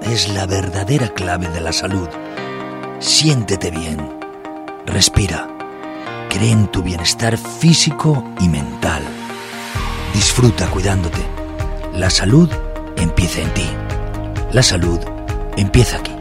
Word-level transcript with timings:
es 0.00 0.30
la 0.30 0.46
verdadera 0.46 1.08
clave 1.08 1.46
de 1.48 1.60
la 1.60 1.72
salud. 1.72 2.08
Siéntete 3.00 3.70
bien. 3.70 4.18
Respira. 4.86 5.46
Cree 6.30 6.52
en 6.52 6.68
tu 6.68 6.82
bienestar 6.82 7.36
físico 7.36 8.24
y 8.40 8.48
mental. 8.48 9.02
Disfruta 10.14 10.70
cuidándote. 10.70 11.20
La 11.92 12.08
salud 12.08 12.48
empieza 12.96 13.42
en 13.42 13.52
ti. 13.52 13.66
La 14.52 14.62
salud 14.62 15.00
empieza 15.58 15.98
aquí. 15.98 16.12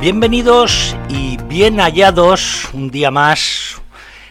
Bienvenidos 0.00 0.96
y 1.08 1.36
bien 1.44 1.78
hallados 1.78 2.70
un 2.72 2.90
día 2.90 3.12
más 3.12 3.80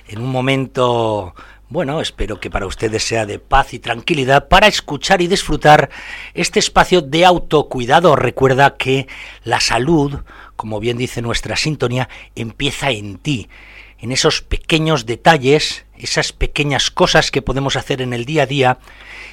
en 0.06 0.22
un 0.22 0.30
momento 0.30 1.34
bueno, 1.74 2.02
espero 2.02 2.40
que 2.40 2.52
para 2.52 2.68
ustedes 2.68 3.04
sea 3.04 3.26
de 3.26 3.40
paz 3.40 3.74
y 3.74 3.80
tranquilidad 3.80 4.48
para 4.48 4.68
escuchar 4.68 5.24
y 5.24 5.28
disfrutar 5.28 5.90
este 6.36 6.60
espacio 6.60 7.02
de 7.02 7.26
autocuidado. 7.26 8.16
Recuerda 8.16 8.78
que 8.78 9.08
la 9.44 9.60
salud, 9.60 10.20
como 10.56 10.80
bien 10.80 11.00
dice 11.00 11.24
nuestra 11.24 11.56
sintonía, 11.56 12.10
empieza 12.36 12.92
en 12.92 13.18
ti, 13.18 13.50
en 13.98 14.12
esos 14.12 14.44
pequeños 14.44 15.08
detalles, 15.08 15.88
esas 15.98 16.32
pequeñas 16.32 16.92
cosas 16.92 17.32
que 17.32 17.42
podemos 17.42 17.76
hacer 17.76 18.04
en 18.04 18.14
el 18.14 18.26
día 18.26 18.44
a 18.44 18.46
día 18.46 18.78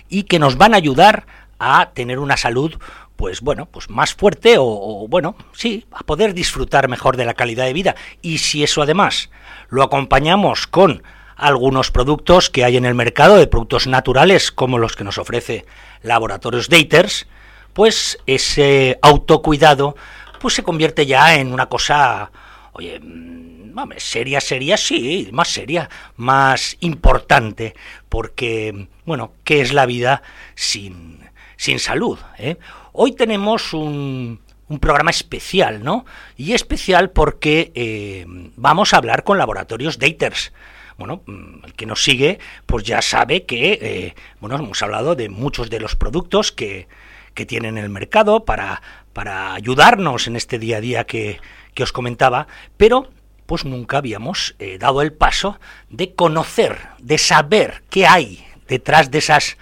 y 0.09 0.23
que 0.23 0.39
nos 0.39 0.57
van 0.57 0.73
a 0.73 0.79
ayudar 0.79 1.27
a 1.59 1.91
tener 1.91 2.19
una 2.19 2.39
salud 2.39 2.79
pues 3.17 3.43
bueno, 3.43 3.67
pues 3.67 3.91
más 3.91 4.15
fuerte 4.15 4.57
o, 4.57 4.65
o, 4.65 5.07
bueno, 5.09 5.37
sí, 5.53 5.85
a 5.93 6.05
poder 6.05 6.33
disfrutar 6.33 6.89
mejor 6.89 7.19
de 7.19 7.27
la 7.27 7.35
calidad 7.35 7.67
de 7.67 7.75
vida. 7.75 7.97
Y 8.23 8.39
si 8.39 8.65
eso 8.65 8.81
además 8.81 9.29
lo 9.69 9.83
acompañamos 9.83 10.67
con 10.67 11.03
algunos 11.41 11.91
productos 11.91 12.51
que 12.51 12.65
hay 12.65 12.77
en 12.77 12.85
el 12.85 12.95
mercado 12.95 13.37
de 13.37 13.47
productos 13.47 13.87
naturales 13.87 14.53
como 14.53 14.79
los 14.79 14.95
que 14.95 15.05
nos 15.05 15.19
ofrece 15.19 15.65
Laboratorios 16.03 16.69
Daters, 16.69 17.27
pues 17.73 18.19
ese 18.27 18.99
autocuidado 19.01 19.97
pues 20.39 20.55
se 20.55 20.63
convierte 20.63 21.07
ya 21.07 21.37
en 21.37 21.53
una 21.53 21.67
cosa, 21.67 22.31
oye, 22.73 23.01
mm, 23.01 23.61
seria, 23.97 24.41
seria, 24.41 24.77
sí, 24.77 25.29
más 25.33 25.49
seria, 25.49 25.89
más 26.17 26.77
importante, 26.81 27.75
porque, 28.09 28.89
bueno, 29.07 29.33
¿qué 29.45 29.63
es 29.63 29.73
la 29.73 29.87
vida 29.87 30.23
sin, 30.55 31.21
sin 31.57 31.79
salud? 31.79 32.19
Eh? 32.39 32.57
Hoy 32.93 33.13
tenemos 33.13 33.73
un, 33.73 34.41
un 34.69 34.79
programa 34.79 35.11
especial, 35.11 35.83
¿no? 35.83 36.05
Y 36.37 36.53
especial 36.53 37.11
porque 37.11 37.73
eh, 37.75 38.25
vamos 38.57 38.93
a 38.93 38.99
hablar 38.99 39.25
con 39.25 39.39
Laboratorios 39.39 39.99
Daters 39.99 40.53
bueno, 41.01 41.23
mm, 41.27 41.65
el 41.65 41.73
que 41.73 41.87
nos 41.87 42.05
sigue, 42.05 42.39
pues 42.67 42.85
ya 42.85 43.01
sabe 43.03 43.45
que, 43.45 43.79
eh, 43.81 44.15
bueno, 44.39 44.57
hemos 44.57 44.83
hablado 44.83 45.17
de 45.17 45.31
muchos 45.31 45.71
de 45.71 45.81
los 45.81 45.97
productos 45.97 46.53
que, 46.53 46.89
que 47.35 47.47
tienen 47.47 47.79
en 47.79 47.85
el 47.85 47.91
mercado 47.91 48.45
para, 48.45 48.83
para 49.15 49.55
ayudarnos 49.55 50.29
en 50.29 50.37
este 50.37 50.59
día 50.59 50.77
a 50.77 50.81
día 50.81 51.05
que, 51.05 51.41
que 51.73 51.83
os 51.83 51.93
comentaba, 51.93 52.47
pero 52.77 53.09
pues 53.47 53.65
nunca 53.65 53.97
habíamos 53.97 54.55
eh, 54.59 54.77
dado 54.79 55.01
el 55.01 55.15
paso 55.15 55.59
de 55.89 56.15
conocer, 56.15 56.79
de 56.99 57.17
saber 57.17 57.83
qué 57.89 58.07
hay 58.07 58.45
detrás 58.69 59.11
de 59.11 59.19
esas 59.19 59.57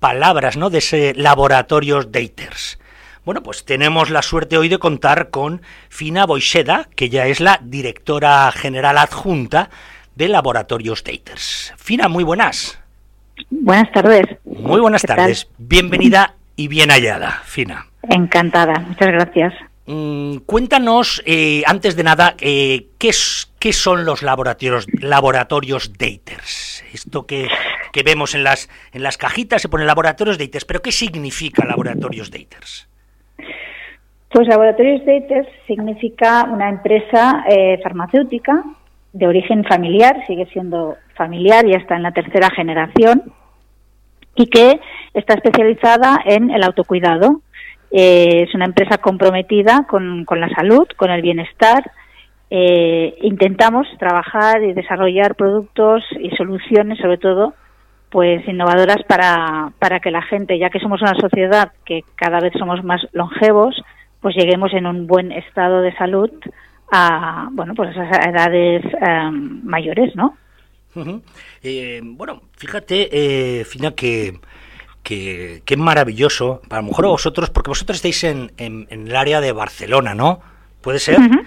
palabras, 0.00 0.58
¿no? 0.58 0.68
De 0.68 0.78
ese 0.78 1.14
laboratorios 1.14 2.12
daters. 2.12 2.78
Bueno, 3.24 3.42
pues 3.42 3.64
tenemos 3.64 4.10
la 4.10 4.20
suerte 4.20 4.58
hoy 4.58 4.68
de 4.68 4.78
contar 4.78 5.30
con 5.30 5.62
Fina 5.88 6.26
Boiseda, 6.26 6.90
que 6.94 7.08
ya 7.08 7.26
es 7.26 7.40
la 7.40 7.58
directora 7.62 8.52
general 8.52 8.98
adjunta 8.98 9.70
de 10.14 10.28
Laboratorios 10.28 11.02
Daters. 11.04 11.74
Fina, 11.76 12.08
muy 12.08 12.24
buenas. 12.24 12.80
Buenas 13.50 13.90
tardes. 13.92 14.24
Muy 14.44 14.80
buenas 14.80 15.02
tardes. 15.02 15.48
Bienvenida 15.58 16.34
y 16.56 16.68
bien 16.68 16.90
hallada, 16.90 17.42
Fina. 17.44 17.86
Encantada, 18.02 18.80
muchas 18.80 19.08
gracias. 19.08 19.54
Mm, 19.86 20.38
cuéntanos, 20.46 21.22
eh, 21.26 21.62
antes 21.66 21.94
de 21.96 22.04
nada, 22.04 22.36
eh, 22.40 22.86
¿qué, 22.98 23.10
¿qué, 23.58 23.72
son 23.72 24.06
los 24.06 24.22
laboratorios, 24.22 24.86
laboratorios 25.00 25.92
Daters? 25.98 26.82
Esto 26.92 27.26
que, 27.26 27.48
que, 27.92 28.02
vemos 28.02 28.34
en 28.34 28.44
las, 28.44 28.70
en 28.92 29.02
las 29.02 29.18
cajitas 29.18 29.60
se 29.60 29.68
pone 29.68 29.84
laboratorios 29.84 30.38
Daters, 30.38 30.64
pero 30.64 30.80
¿qué 30.80 30.90
significa 30.90 31.66
laboratorios 31.66 32.30
Daters? 32.30 32.88
Pues 34.30 34.48
laboratorios 34.48 35.04
Daters 35.04 35.48
significa 35.66 36.44
una 36.44 36.70
empresa 36.70 37.44
eh, 37.48 37.78
farmacéutica 37.82 38.64
de 39.14 39.28
origen 39.28 39.64
familiar, 39.64 40.26
sigue 40.26 40.46
siendo 40.46 40.96
familiar, 41.14 41.64
ya 41.64 41.78
está 41.78 41.96
en 41.96 42.02
la 42.02 42.10
tercera 42.10 42.50
generación, 42.50 43.32
y 44.34 44.46
que 44.48 44.80
está 45.14 45.34
especializada 45.34 46.20
en 46.24 46.50
el 46.50 46.64
autocuidado. 46.64 47.40
Eh, 47.92 48.42
es 48.48 48.54
una 48.56 48.64
empresa 48.64 48.98
comprometida 48.98 49.86
con, 49.88 50.24
con, 50.24 50.40
la 50.40 50.48
salud, 50.48 50.88
con 50.96 51.10
el 51.10 51.22
bienestar. 51.22 51.88
Eh, 52.50 53.16
intentamos 53.22 53.86
trabajar 54.00 54.64
y 54.64 54.72
desarrollar 54.72 55.36
productos 55.36 56.02
y 56.20 56.30
soluciones, 56.30 56.98
sobre 56.98 57.18
todo, 57.18 57.54
pues 58.10 58.46
innovadoras 58.48 59.04
para, 59.06 59.72
para 59.78 60.00
que 60.00 60.10
la 60.10 60.22
gente, 60.22 60.58
ya 60.58 60.70
que 60.70 60.80
somos 60.80 61.00
una 61.02 61.14
sociedad 61.14 61.70
que 61.84 62.02
cada 62.16 62.40
vez 62.40 62.52
somos 62.58 62.82
más 62.82 63.00
longevos, 63.12 63.80
pues 64.20 64.34
lleguemos 64.34 64.72
en 64.72 64.86
un 64.86 65.06
buen 65.06 65.30
estado 65.30 65.82
de 65.82 65.94
salud 65.94 66.32
a 66.94 67.48
bueno 67.52 67.74
pues 67.74 67.90
esas 67.90 68.26
edades 68.26 68.84
eh, 68.84 69.30
mayores, 69.64 70.14
¿no? 70.14 70.36
Uh 70.94 71.00
-huh. 71.02 71.22
eh, 71.62 72.00
bueno, 72.04 72.42
fíjate, 72.56 73.08
eh, 73.10 73.64
Fina, 73.64 73.90
que 73.92 74.38
que, 75.02 75.62
que 75.66 75.76
maravilloso, 75.76 76.62
a 76.70 76.76
lo 76.76 76.84
mejor 76.84 77.06
vosotros, 77.06 77.50
porque 77.50 77.68
vosotros 77.70 77.96
estáis 77.96 78.24
en, 78.24 78.52
en, 78.56 78.86
en 78.90 79.06
el 79.08 79.16
área 79.16 79.40
de 79.40 79.52
Barcelona, 79.52 80.14
¿no? 80.14 80.40
¿Puede 80.80 80.98
ser? 80.98 81.18
Uh 81.18 81.24
-huh. 81.24 81.44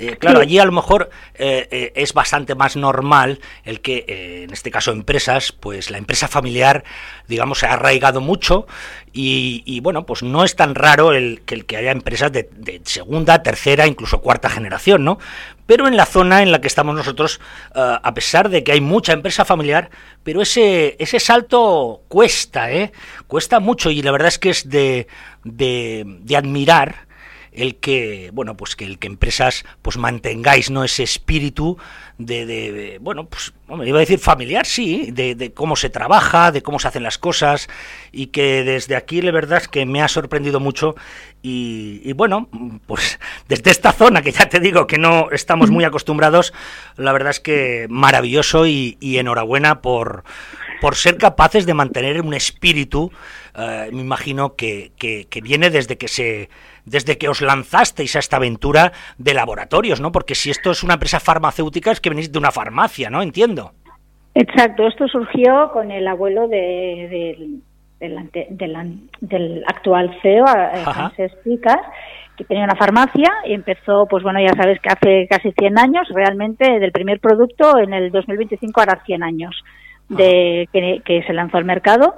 Eh, 0.00 0.16
claro, 0.16 0.40
allí 0.40 0.60
a 0.60 0.64
lo 0.64 0.70
mejor 0.70 1.10
eh, 1.34 1.66
eh, 1.72 1.92
es 1.96 2.12
bastante 2.12 2.54
más 2.54 2.76
normal 2.76 3.40
el 3.64 3.80
que, 3.80 4.44
en 4.44 4.52
este 4.52 4.70
caso, 4.70 4.92
empresas, 4.92 5.50
pues 5.50 5.90
la 5.90 5.98
empresa 5.98 6.28
familiar, 6.28 6.84
digamos, 7.26 7.58
se 7.58 7.66
ha 7.66 7.72
arraigado 7.72 8.20
mucho 8.20 8.68
y, 9.12 9.64
y, 9.66 9.80
bueno, 9.80 10.06
pues 10.06 10.22
no 10.22 10.44
es 10.44 10.54
tan 10.54 10.76
raro 10.76 11.12
el 11.12 11.42
que, 11.44 11.56
el 11.56 11.66
que 11.66 11.76
haya 11.76 11.90
empresas 11.90 12.30
de, 12.30 12.48
de, 12.52 12.80
segunda, 12.84 13.42
tercera, 13.42 13.88
incluso 13.88 14.20
cuarta 14.20 14.48
generación, 14.48 15.02
¿no? 15.02 15.18
Pero 15.66 15.88
en 15.88 15.96
la 15.96 16.06
zona 16.06 16.42
en 16.42 16.52
la 16.52 16.60
que 16.60 16.68
estamos 16.68 16.94
nosotros, 16.94 17.40
a 17.74 18.14
pesar 18.14 18.48
de 18.48 18.64
que 18.64 18.72
hay 18.72 18.80
mucha 18.80 19.12
empresa 19.12 19.44
familiar, 19.44 19.90
pero 20.22 20.40
ese, 20.40 20.96
ese 20.98 21.20
salto 21.20 22.04
cuesta, 22.08 22.70
¿eh? 22.70 22.92
Cuesta 23.26 23.60
mucho 23.60 23.90
y 23.90 24.00
la 24.00 24.12
verdad 24.12 24.28
es 24.28 24.38
que 24.38 24.48
es 24.48 24.70
de, 24.70 25.08
de, 25.44 26.04
de 26.06 26.36
admirar 26.36 27.07
el 27.52 27.76
que 27.76 28.30
bueno 28.32 28.56
pues 28.56 28.76
que 28.76 28.84
el 28.84 28.98
que 28.98 29.06
empresas 29.06 29.64
pues 29.82 29.96
mantengáis 29.96 30.70
no 30.70 30.84
ese 30.84 31.02
espíritu 31.02 31.78
de, 32.18 32.46
de, 32.46 32.98
bueno 33.00 33.26
pues 33.26 33.52
me 33.68 33.88
iba 33.88 33.98
a 33.98 34.00
decir 34.00 34.18
familiar 34.18 34.66
sí 34.66 35.10
de, 35.12 35.52
cómo 35.54 35.76
se 35.76 35.90
trabaja 35.90 36.52
de 36.52 36.62
cómo 36.62 36.78
se 36.78 36.88
hacen 36.88 37.02
las 37.02 37.18
cosas 37.18 37.68
y 38.12 38.26
que 38.26 38.64
desde 38.64 38.96
aquí 38.96 39.22
la 39.22 39.30
verdad 39.30 39.58
es 39.62 39.68
que 39.68 39.86
me 39.86 40.02
ha 40.02 40.08
sorprendido 40.08 40.60
mucho 40.60 40.94
y, 41.42 42.12
bueno 42.14 42.48
pues 42.86 43.18
desde 43.48 43.70
esta 43.70 43.92
zona 43.92 44.22
que 44.22 44.32
ya 44.32 44.48
te 44.48 44.60
digo 44.60 44.86
que 44.86 44.98
no 44.98 45.30
estamos 45.30 45.70
muy 45.70 45.84
acostumbrados 45.84 46.52
la 46.96 47.12
verdad 47.12 47.30
es 47.30 47.40
que 47.40 47.86
maravilloso 47.88 48.66
y 48.66 48.96
enhorabuena 49.00 49.80
por 49.80 50.24
por 50.80 50.94
ser 50.94 51.16
capaces 51.16 51.66
de 51.66 51.74
mantener 51.74 52.20
un 52.20 52.34
espíritu 52.34 53.10
uh, 53.56 53.92
me 53.92 54.00
imagino 54.00 54.54
que, 54.54 54.92
que, 54.98 55.26
que 55.28 55.40
viene 55.40 55.70
desde 55.70 55.96
que 55.96 56.08
se 56.08 56.48
desde 56.84 57.18
que 57.18 57.28
os 57.28 57.40
lanzasteis 57.42 58.16
a 58.16 58.18
esta 58.18 58.36
aventura 58.36 58.92
de 59.18 59.34
laboratorios, 59.34 60.00
¿no? 60.00 60.10
Porque 60.10 60.34
si 60.34 60.50
esto 60.50 60.70
es 60.70 60.82
una 60.82 60.94
empresa 60.94 61.20
farmacéutica 61.20 61.90
es 61.90 62.00
que 62.00 62.08
venís 62.08 62.32
de 62.32 62.38
una 62.38 62.50
farmacia, 62.50 63.10
¿no? 63.10 63.22
Entiendo. 63.22 63.72
Exacto, 64.34 64.86
esto 64.86 65.06
surgió 65.08 65.70
con 65.72 65.90
el 65.90 66.06
abuelo 66.06 66.48
de, 66.48 67.36
de, 68.00 68.08
de, 68.08 68.46
del, 68.50 69.08
del 69.20 69.64
actual 69.66 70.16
CEO, 70.22 70.46
eh, 70.46 70.84
Francesc 70.84 71.36
Picas, 71.42 71.80
que 72.36 72.44
tenía 72.44 72.64
una 72.64 72.76
farmacia 72.76 73.30
y 73.46 73.54
empezó, 73.54 74.06
pues 74.06 74.22
bueno, 74.22 74.40
ya 74.40 74.54
sabes 74.56 74.80
que 74.80 74.88
hace 74.88 75.26
casi 75.28 75.52
100 75.52 75.78
años, 75.78 76.08
realmente 76.14 76.78
del 76.78 76.92
primer 76.92 77.18
producto 77.20 77.78
en 77.78 77.92
el 77.92 78.10
2025 78.12 78.80
hará 78.80 79.02
100 79.04 79.22
años 79.24 79.64
de 80.08 80.68
que, 80.72 81.02
que 81.04 81.22
se 81.24 81.32
lanzó 81.32 81.58
al 81.58 81.64
mercado 81.64 82.14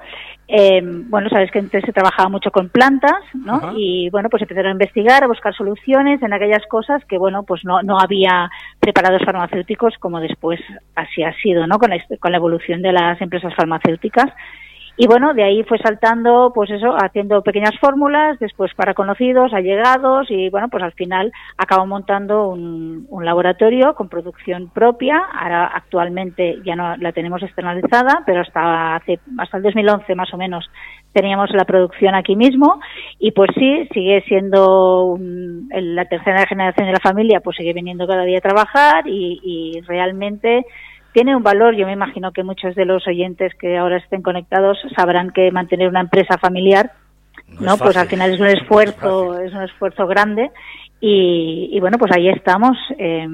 eh, 0.53 0.81
bueno, 0.83 1.29
sabes 1.31 1.49
que 1.53 1.61
antes 1.61 1.85
se 1.85 1.93
trabajaba 1.93 2.29
mucho 2.29 2.51
con 2.51 2.71
plantas, 2.71 3.23
¿no? 3.35 3.55
Ajá. 3.55 3.73
Y 3.77 4.11
bueno, 4.11 4.29
pues 4.29 4.43
empezaron 4.43 4.71
a 4.71 4.73
investigar, 4.73 5.23
a 5.23 5.29
buscar 5.29 5.55
soluciones 5.55 6.21
en 6.23 6.33
aquellas 6.33 6.67
cosas 6.67 7.05
que, 7.05 7.19
bueno, 7.19 7.45
pues 7.45 7.65
no, 7.65 7.83
no 7.85 8.01
había 8.01 8.51
preparados 8.81 9.23
farmacéuticos 9.25 9.95
como 10.01 10.19
después 10.19 10.59
así 10.97 11.23
ha 11.23 11.33
sido, 11.41 11.69
¿no? 11.69 11.79
Con 11.79 11.91
la, 11.91 12.05
con 12.19 12.33
la 12.33 12.39
evolución 12.39 12.83
de 12.83 12.93
las 12.93 13.21
empresas 13.21 13.55
farmacéuticas. 13.55 14.27
Y 14.97 15.07
bueno, 15.07 15.33
de 15.35 15.43
ahí 15.43 15.63
fue 15.65 15.79
saltando, 15.79 16.53
pues 16.55 16.71
eso, 16.71 16.95
haciendo 16.95 17.43
pequeñas 17.43 17.79
fórmulas, 17.81 18.39
después 18.39 18.75
para 18.75 18.95
conocidos, 18.95 19.53
allegados, 19.55 20.31
y 20.31 20.51
bueno, 20.51 20.69
pues 20.69 20.83
al 20.83 20.93
final 20.93 21.33
acabó 21.57 21.87
montando 21.87 22.49
un, 22.49 23.07
un 23.09 23.25
laboratorio 23.25 23.95
con 23.95 24.09
producción 24.09 24.69
propia. 24.69 25.23
Ahora 25.33 25.67
actualmente 25.67 26.59
ya 26.65 26.77
no 26.77 26.97
la 26.97 27.13
tenemos 27.13 27.43
externalizada, 27.43 28.23
pero 28.27 28.43
hasta 28.43 28.97
hace, 28.97 29.21
hasta 29.39 29.57
el 29.57 29.63
2011 29.63 30.15
más 30.15 30.33
o 30.35 30.37
menos 30.37 30.69
teníamos 31.13 31.51
la 31.51 31.65
producción 31.65 32.15
aquí 32.15 32.37
mismo 32.37 32.81
y 33.19 33.33
pues 33.33 33.51
sí, 33.57 33.89
sigue 33.93 34.23
siendo 34.27 35.19
la 35.19 36.05
tercera 36.05 36.47
generación 36.47 36.87
de 36.87 36.93
la 36.93 37.01
familia, 37.01 37.41
pues 37.41 37.57
sigue 37.57 37.73
viniendo 37.73 38.07
cada 38.07 38.25
día 38.25 38.39
a 38.39 38.43
trabajar 38.43 39.07
y, 39.07 39.41
y, 39.43 39.81
realmente 39.83 40.65
tiene 41.13 41.37
un 41.37 41.43
valor. 41.43 41.75
Yo 41.75 41.87
me 41.87 41.93
imagino 41.93 42.33
que 42.33 42.45
muchos 42.45 42.75
de 42.75 42.85
los 42.85 43.07
oyentes 43.07 43.53
que 43.55 43.77
ahora 43.77 43.99
estén 43.99 44.23
conectados 44.23 44.79
sabrán 44.97 45.31
que 45.31 45.51
mantener 45.51 45.89
una 45.89 46.01
empresa 46.01 46.39
familiar, 46.39 46.93
no, 47.61 47.77
pues 47.77 47.97
al 47.97 48.09
final 48.09 48.33
es 48.33 48.41
un 48.41 48.47
esfuerzo, 48.47 49.39
es, 49.41 49.53
un 49.53 49.63
esfuerzo 49.63 50.07
grande 50.07 50.51
y, 51.01 51.71
y, 51.73 51.81
bueno, 51.81 51.99
pues 51.99 52.13
ahí 52.13 52.29
estamos. 52.29 52.77
Eh, 52.99 53.27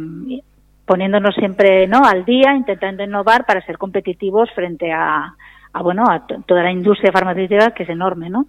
poniéndonos 0.87 1.35
siempre 1.35 1.87
no 1.89 2.05
al 2.05 2.25
día, 2.25 2.55
intentando 2.55 3.03
innovar 3.03 3.45
para 3.45 3.61
ser 3.67 3.77
competitivos 3.77 4.49
frente 4.55 4.93
a, 4.93 5.35
a 5.73 5.83
bueno 5.83 6.05
a 6.09 6.25
toda 6.27 6.63
la 6.63 6.73
industria 6.73 7.13
farmacéutica 7.13 7.73
que 7.73 7.83
es 7.83 7.89
enorme, 7.89 8.31
¿no? 8.31 8.47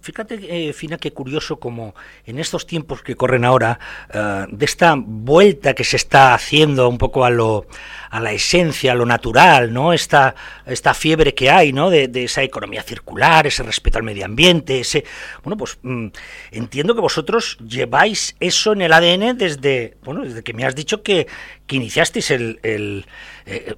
Fíjate, 0.00 0.68
eh, 0.68 0.72
Fina, 0.72 0.96
qué 0.96 1.12
curioso 1.12 1.58
como 1.58 1.94
en 2.24 2.38
estos 2.38 2.66
tiempos 2.66 3.02
que 3.02 3.16
corren 3.16 3.44
ahora, 3.44 3.78
eh, 4.12 4.46
de 4.48 4.64
esta 4.64 4.94
vuelta 4.96 5.74
que 5.74 5.84
se 5.84 5.96
está 5.96 6.32
haciendo 6.32 6.88
un 6.88 6.96
poco 6.96 7.24
a 7.24 7.30
lo 7.30 7.66
a 8.10 8.20
la 8.20 8.32
esencia, 8.32 8.92
a 8.92 8.94
lo 8.94 9.04
natural, 9.06 9.72
¿no? 9.72 9.92
Esta, 9.92 10.34
esta 10.66 10.94
fiebre 10.94 11.34
que 11.34 11.50
hay, 11.50 11.72
¿no? 11.72 11.90
De, 11.90 12.08
esa 12.24 12.42
economía 12.42 12.82
circular, 12.82 13.46
ese 13.46 13.62
respeto 13.62 13.98
al 13.98 14.04
medio 14.04 14.24
ambiente, 14.24 14.80
ese... 14.80 15.04
Bueno, 15.42 15.56
pues 15.56 15.78
mm, 15.82 16.06
entiendo 16.52 16.94
que 16.94 17.00
vosotros 17.00 17.58
lleváis 17.58 18.36
eso 18.40 18.72
en 18.72 18.82
el 18.82 18.92
ADN 18.92 19.36
desde, 19.36 19.96
bueno, 20.02 20.24
desde 20.24 20.42
que 20.42 20.54
me 20.54 20.64
has 20.64 20.74
dicho 20.74 21.02
que, 21.02 21.26
que 21.66 21.76
iniciasteis 21.76 22.30
el... 22.30 22.60
el 22.62 23.06
eh, 23.46 23.76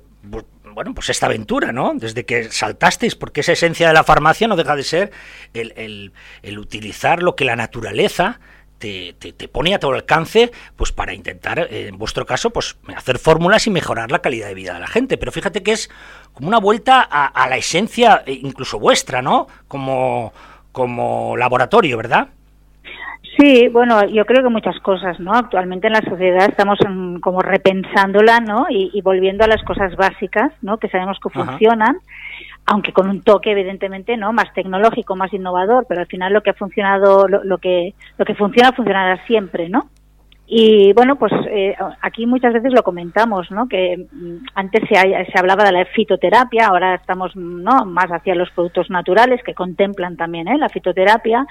bueno, 0.74 0.94
pues 0.94 1.10
esta 1.10 1.26
aventura, 1.26 1.72
¿no? 1.72 1.92
Desde 1.94 2.24
que 2.24 2.44
saltasteis, 2.44 3.16
porque 3.16 3.40
esa 3.40 3.52
esencia 3.52 3.88
de 3.88 3.94
la 3.94 4.04
farmacia 4.04 4.48
no 4.48 4.56
deja 4.56 4.76
de 4.76 4.84
ser 4.84 5.12
el, 5.52 6.12
utilizar 6.58 7.22
lo 7.22 7.36
que 7.36 7.44
la 7.44 7.56
naturaleza 7.56 8.40
te, 8.78 9.12
te, 9.12 9.48
pone 9.48 9.74
a 9.74 9.78
todo 9.78 9.92
alcance, 9.92 10.50
pues 10.76 10.90
para 10.90 11.12
intentar, 11.12 11.58
eh, 11.58 11.88
en 11.88 11.98
vuestro 11.98 12.24
caso, 12.24 12.50
pues 12.50 12.78
hacer 12.96 13.18
fórmulas 13.18 13.66
y 13.66 13.70
mejorar 13.70 14.10
la 14.10 14.22
calidad 14.22 14.48
de 14.48 14.54
vida 14.54 14.74
de 14.74 14.80
la 14.80 14.86
gente. 14.86 15.18
Pero 15.18 15.32
fíjate 15.32 15.62
que 15.62 15.72
es 15.72 15.90
como 16.32 16.48
una 16.48 16.58
vuelta 16.58 17.06
a, 17.10 17.26
a 17.26 17.48
la 17.48 17.58
esencia, 17.58 18.22
eh, 18.26 18.38
incluso 18.42 18.78
vuestra, 18.78 19.20
¿no? 19.20 19.48
Como, 19.68 20.32
como 20.72 21.36
laboratorio, 21.36 21.98
¿verdad? 21.98 22.30
Sí, 23.38 23.68
bueno, 23.68 24.04
yo 24.06 24.26
creo 24.26 24.42
que 24.42 24.48
muchas 24.48 24.78
cosas, 24.80 25.20
¿no? 25.20 25.32
Actualmente 25.32 25.86
en 25.86 25.92
la 25.92 26.02
sociedad 26.02 26.48
estamos 26.48 26.78
como 27.20 27.40
repensándola, 27.40 28.40
¿no? 28.40 28.66
Y, 28.68 29.00
volviendo 29.02 29.44
a 29.44 29.48
las 29.48 29.62
cosas 29.62 29.94
básicas, 29.96 30.52
¿no? 30.62 30.78
Que 30.78 30.88
sabemos 30.88 31.18
que 31.22 31.30
funcionan, 31.30 31.98
aunque 32.66 32.92
con 32.92 33.08
un 33.08 33.22
toque, 33.22 33.52
evidentemente, 33.52 34.16
¿no? 34.16 34.32
Más 34.32 34.52
tecnológico, 34.52 35.14
más 35.14 35.32
innovador, 35.32 35.86
pero 35.88 36.00
al 36.00 36.06
final 36.06 36.32
lo 36.32 36.42
que 36.42 36.50
ha 36.50 36.54
funcionado, 36.54 37.28
lo, 37.28 37.58
que 37.58 37.94
lo 38.18 38.24
que 38.24 38.34
funciona 38.34 38.72
funcionará 38.72 39.24
siempre, 39.26 39.68
¿no? 39.68 39.88
Y 40.52 40.92
bueno, 40.94 41.14
pues 41.14 41.32
eh, 41.48 41.76
aquí 42.02 42.26
muchas 42.26 42.52
veces 42.52 42.72
lo 42.72 42.82
comentamos, 42.82 43.48
¿no? 43.52 43.68
Que 43.68 44.08
mm, 44.10 44.46
antes 44.56 44.82
se, 44.88 44.96
se, 44.96 45.38
hablaba 45.38 45.62
de 45.62 45.70
la 45.70 45.84
fitoterapia, 45.84 46.66
ahora 46.66 46.96
estamos 46.96 47.36
no 47.36 47.84
más 47.84 48.10
hacia 48.10 48.34
los 48.34 48.50
productos 48.50 48.90
naturales 48.90 49.40
que 49.44 49.54
contemplan 49.54 50.16
también 50.16 50.48
¿eh? 50.48 50.58
la 50.58 50.68
fitoterapia 50.68 51.46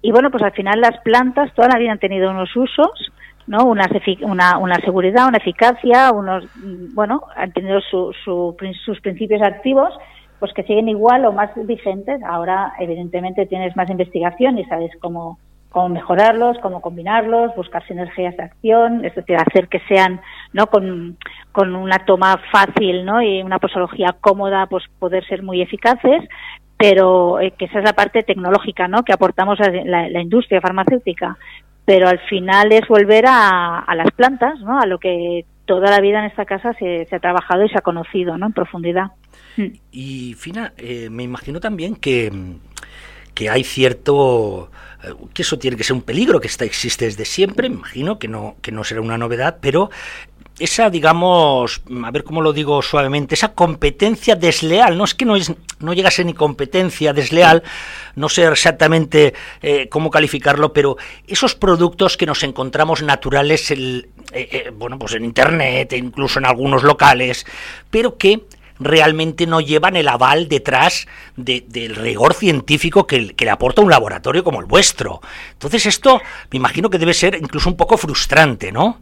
y 0.00 0.12
bueno, 0.12 0.30
pues 0.30 0.42
al 0.42 0.52
final 0.52 0.80
las 0.80 0.98
plantas 1.00 1.52
toda 1.54 1.68
la 1.68 1.78
vida 1.78 1.92
han 1.92 1.98
tenido 1.98 2.30
unos 2.30 2.54
usos, 2.54 3.12
¿no? 3.46 3.64
Una, 3.64 3.88
una, 4.22 4.58
una 4.58 4.76
seguridad, 4.76 5.26
una 5.26 5.38
eficacia, 5.38 6.12
unos, 6.12 6.44
mm, 6.56 6.94
bueno, 6.94 7.22
han 7.34 7.52
tenido 7.52 7.80
su, 7.80 8.14
sus 8.24 9.00
principios 9.00 9.42
activos, 9.42 9.92
pues 10.38 10.52
que 10.52 10.62
siguen 10.62 10.88
igual 10.88 11.24
o 11.24 11.32
más 11.32 11.50
vigentes. 11.66 12.22
Ahora, 12.22 12.74
evidentemente, 12.78 13.46
tienes 13.46 13.74
más 13.74 13.90
investigación 13.90 14.58
y 14.58 14.64
sabes 14.66 14.92
cómo, 15.00 15.38
cómo 15.70 15.88
mejorarlos, 15.88 16.58
cómo 16.58 16.80
combinarlos, 16.80 17.56
buscar 17.56 17.84
sinergias 17.86 18.36
de 18.36 18.44
acción, 18.44 19.04
es 19.04 19.14
decir, 19.16 19.36
hacer 19.36 19.68
que 19.68 19.80
sean, 19.88 20.20
¿no? 20.52 20.66
Con, 20.68 21.16
con 21.50 21.74
una 21.74 21.98
toma 22.04 22.40
fácil, 22.52 23.04
¿no? 23.04 23.20
Y 23.20 23.42
una 23.42 23.58
posología 23.58 24.14
cómoda, 24.20 24.66
pues 24.66 24.84
poder 25.00 25.26
ser 25.26 25.42
muy 25.42 25.60
eficaces, 25.60 26.22
pero 26.78 27.40
eh, 27.40 27.52
que 27.58 27.66
esa 27.66 27.80
es 27.80 27.84
la 27.84 27.92
parte 27.92 28.22
tecnológica 28.22 28.88
¿no? 28.88 29.02
que 29.02 29.12
aportamos 29.12 29.60
a 29.60 29.68
la, 29.68 30.22
industria 30.22 30.60
farmacéutica. 30.60 31.36
Pero 31.84 32.08
al 32.08 32.20
final 32.20 32.70
es 32.72 32.86
volver 32.86 33.24
a, 33.26 33.84
las 33.96 34.10
plantas, 34.12 34.60
¿no? 34.60 34.78
a 34.78 34.86
lo 34.86 34.98
que 34.98 35.44
toda 35.64 35.90
la 35.90 36.00
vida 36.00 36.20
en 36.20 36.26
esta 36.26 36.44
casa 36.44 36.72
se, 36.78 37.06
ha 37.10 37.18
trabajado 37.18 37.64
y 37.64 37.68
se 37.68 37.78
ha 37.78 37.82
conocido 37.82 38.38
¿no? 38.38 38.46
en 38.46 38.52
profundidad. 38.52 39.06
Mm. 39.56 39.66
Y 39.90 40.34
Fina, 40.34 40.72
eh, 40.76 41.08
me 41.10 41.24
imagino 41.24 41.60
también 41.60 41.96
que, 41.96 42.30
que 43.34 43.50
hay 43.50 43.64
cierto 43.64 44.70
eh, 45.02 45.14
que 45.32 45.42
eso 45.42 45.58
tiene 45.58 45.76
que 45.76 45.84
ser 45.84 45.94
un 45.94 46.02
peligro 46.02 46.40
que 46.40 46.48
está 46.48 46.64
existe 46.64 47.06
desde 47.06 47.24
siempre, 47.24 47.68
me 47.68 47.76
imagino 47.76 48.18
que 48.18 48.28
no 48.28 48.56
que 48.60 48.72
no 48.72 48.84
será 48.84 49.00
una 49.00 49.16
novedad, 49.16 49.58
pero 49.60 49.90
esa, 50.58 50.90
digamos, 50.90 51.82
a 52.04 52.10
ver 52.10 52.24
cómo 52.24 52.42
lo 52.42 52.52
digo 52.52 52.82
suavemente, 52.82 53.34
esa 53.34 53.52
competencia 53.52 54.34
desleal, 54.34 54.96
no 54.96 55.04
es 55.04 55.14
que 55.14 55.24
no, 55.24 55.36
es, 55.36 55.52
no 55.78 55.92
llega 55.92 56.08
a 56.08 56.12
ser 56.12 56.26
ni 56.26 56.34
competencia 56.34 57.12
desleal, 57.12 57.62
no 58.16 58.28
sé 58.28 58.46
exactamente 58.46 59.34
eh, 59.62 59.88
cómo 59.88 60.10
calificarlo, 60.10 60.72
pero 60.72 60.96
esos 61.26 61.54
productos 61.54 62.16
que 62.16 62.26
nos 62.26 62.42
encontramos 62.42 63.02
naturales, 63.02 63.70
eh, 63.70 64.04
eh, 64.32 64.72
bueno, 64.74 64.98
pues 64.98 65.14
en 65.14 65.24
Internet, 65.24 65.92
incluso 65.92 66.38
en 66.38 66.46
algunos 66.46 66.82
locales, 66.82 67.46
pero 67.90 68.16
que 68.16 68.42
realmente 68.80 69.46
no 69.46 69.60
llevan 69.60 69.96
el 69.96 70.08
aval 70.08 70.48
detrás 70.48 71.08
del 71.36 71.96
rigor 71.96 72.34
científico 72.34 73.06
que, 73.06 73.34
que, 73.34 73.44
le 73.44 73.50
aporta 73.50 73.82
un 73.82 73.90
laboratorio 73.90 74.44
como 74.44 74.60
el 74.60 74.66
vuestro. 74.66 75.20
Entonces 75.52 75.86
esto 75.86 76.20
me 76.52 76.58
imagino 76.58 76.88
que 76.88 76.98
debe 76.98 77.12
ser 77.12 77.34
incluso 77.34 77.68
un 77.68 77.76
poco 77.76 77.98
frustrante, 77.98 78.70
¿no? 78.70 78.98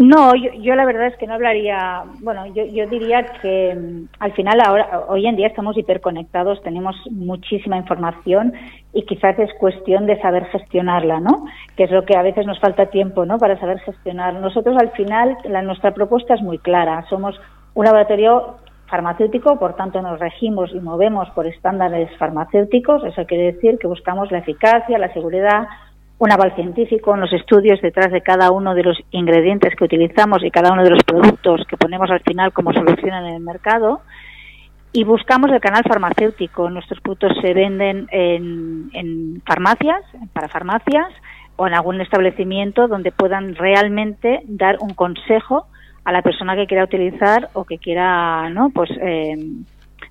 No, 0.00 0.34
yo, 0.34 0.74
la 0.76 0.86
verdad 0.86 1.08
es 1.08 1.16
que 1.18 1.26
no 1.26 1.34
hablaría, 1.34 2.04
bueno, 2.20 2.46
yo, 2.54 2.64
yo 2.64 2.86
diría 2.86 3.22
que 3.42 3.74
mm, 3.74 4.08
al 4.18 4.32
final 4.32 4.58
ahora, 4.64 5.04
hoy 5.08 5.26
en 5.26 5.36
día 5.36 5.48
estamos 5.48 5.76
hiperconectados, 5.76 6.62
tenemos 6.62 6.96
muchísima 7.10 7.76
información 7.76 8.54
y 8.94 9.02
quizás 9.02 9.38
es 9.38 9.50
cuestión 9.58 10.06
de 10.06 10.18
saber 10.22 10.46
gestionarla, 10.46 11.20
¿no? 11.20 11.44
Que 11.76 11.84
es 11.84 11.90
lo 11.90 12.06
que 12.06 12.16
a 12.16 12.22
veces 12.22 12.46
nos 12.46 12.58
falta 12.60 12.86
tiempo, 12.86 13.26
¿no? 13.26 13.36
Para 13.36 13.60
saber 13.60 13.78
gestionar. 13.80 14.32
Nosotros 14.36 14.74
al 14.80 14.90
final, 14.92 15.36
la, 15.44 15.60
nuestra 15.60 15.92
propuesta 15.92 16.32
es 16.32 16.40
muy 16.40 16.56
clara, 16.56 17.04
somos 17.10 17.38
un 17.74 17.84
laboratorio 17.84 18.56
farmacéutico, 18.86 19.58
por 19.58 19.76
tanto 19.76 20.00
nos 20.00 20.18
regimos 20.18 20.70
y 20.72 20.80
movemos 20.80 21.28
por 21.32 21.46
estándares 21.46 22.08
farmacéuticos, 22.16 23.04
eso 23.04 23.26
quiere 23.26 23.52
decir 23.52 23.78
que 23.78 23.86
buscamos 23.86 24.32
la 24.32 24.38
eficacia, 24.38 24.96
la 24.96 25.12
seguridad, 25.12 25.68
un 26.20 26.30
aval 26.30 26.54
científico 26.54 27.14
en 27.14 27.22
los 27.22 27.32
estudios 27.32 27.80
detrás 27.80 28.12
de 28.12 28.20
cada 28.20 28.50
uno 28.50 28.74
de 28.74 28.82
los 28.82 28.98
ingredientes 29.10 29.74
que 29.74 29.84
utilizamos 29.84 30.44
y 30.44 30.50
cada 30.50 30.70
uno 30.70 30.84
de 30.84 30.90
los 30.90 31.02
productos 31.02 31.66
que 31.66 31.78
ponemos 31.78 32.10
al 32.10 32.20
final 32.20 32.52
como 32.52 32.74
solución 32.74 33.14
en 33.24 33.34
el 33.34 33.40
mercado. 33.40 34.02
Y 34.92 35.04
buscamos 35.04 35.50
el 35.50 35.60
canal 35.60 35.82
farmacéutico. 35.82 36.68
Nuestros 36.68 37.00
productos 37.00 37.32
se 37.40 37.54
venden 37.54 38.06
en, 38.10 38.90
en 38.92 39.42
farmacias, 39.46 40.02
para 40.34 40.48
farmacias, 40.48 41.08
o 41.56 41.66
en 41.66 41.72
algún 41.72 42.02
establecimiento 42.02 42.86
donde 42.86 43.12
puedan 43.12 43.54
realmente 43.54 44.42
dar 44.46 44.76
un 44.80 44.92
consejo 44.92 45.68
a 46.04 46.12
la 46.12 46.20
persona 46.20 46.54
que 46.54 46.66
quiera 46.66 46.84
utilizar 46.84 47.48
o 47.54 47.64
que 47.64 47.78
quiera 47.78 48.50
no 48.50 48.70
pues 48.70 48.90
eh, 49.00 49.36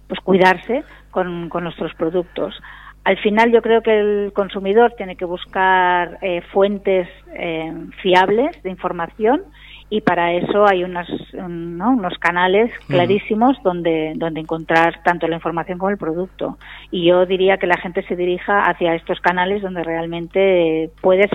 pues 0.07 0.19
cuidarse 0.21 0.83
con, 1.11 1.49
con 1.49 1.63
nuestros 1.63 1.93
productos 1.95 2.55
al 3.03 3.17
final 3.17 3.51
yo 3.51 3.61
creo 3.61 3.81
que 3.81 3.99
el 3.99 4.33
consumidor 4.33 4.93
tiene 4.97 5.15
que 5.15 5.25
buscar 5.25 6.19
eh, 6.21 6.41
fuentes 6.51 7.07
eh, 7.33 7.73
fiables 8.01 8.61
de 8.63 8.69
información 8.69 9.43
y 9.89 10.01
para 10.01 10.33
eso 10.33 10.67
hay 10.67 10.83
unos 10.83 12.19
canales 12.19 12.71
clarísimos 12.87 13.57
donde, 13.63 14.13
donde 14.17 14.39
encontrar 14.39 15.01
tanto 15.03 15.27
la 15.27 15.35
información 15.35 15.79
como 15.79 15.89
el 15.89 15.97
producto. 15.97 16.59
Y 16.91 17.07
yo 17.07 17.25
diría 17.25 17.57
que 17.57 17.65
la 17.65 17.77
gente 17.77 18.03
se 18.03 18.15
dirija 18.15 18.69
hacia 18.69 18.93
estos 18.93 19.19
canales 19.19 19.63
donde 19.63 19.83
realmente 19.83 20.91
puedes 21.01 21.31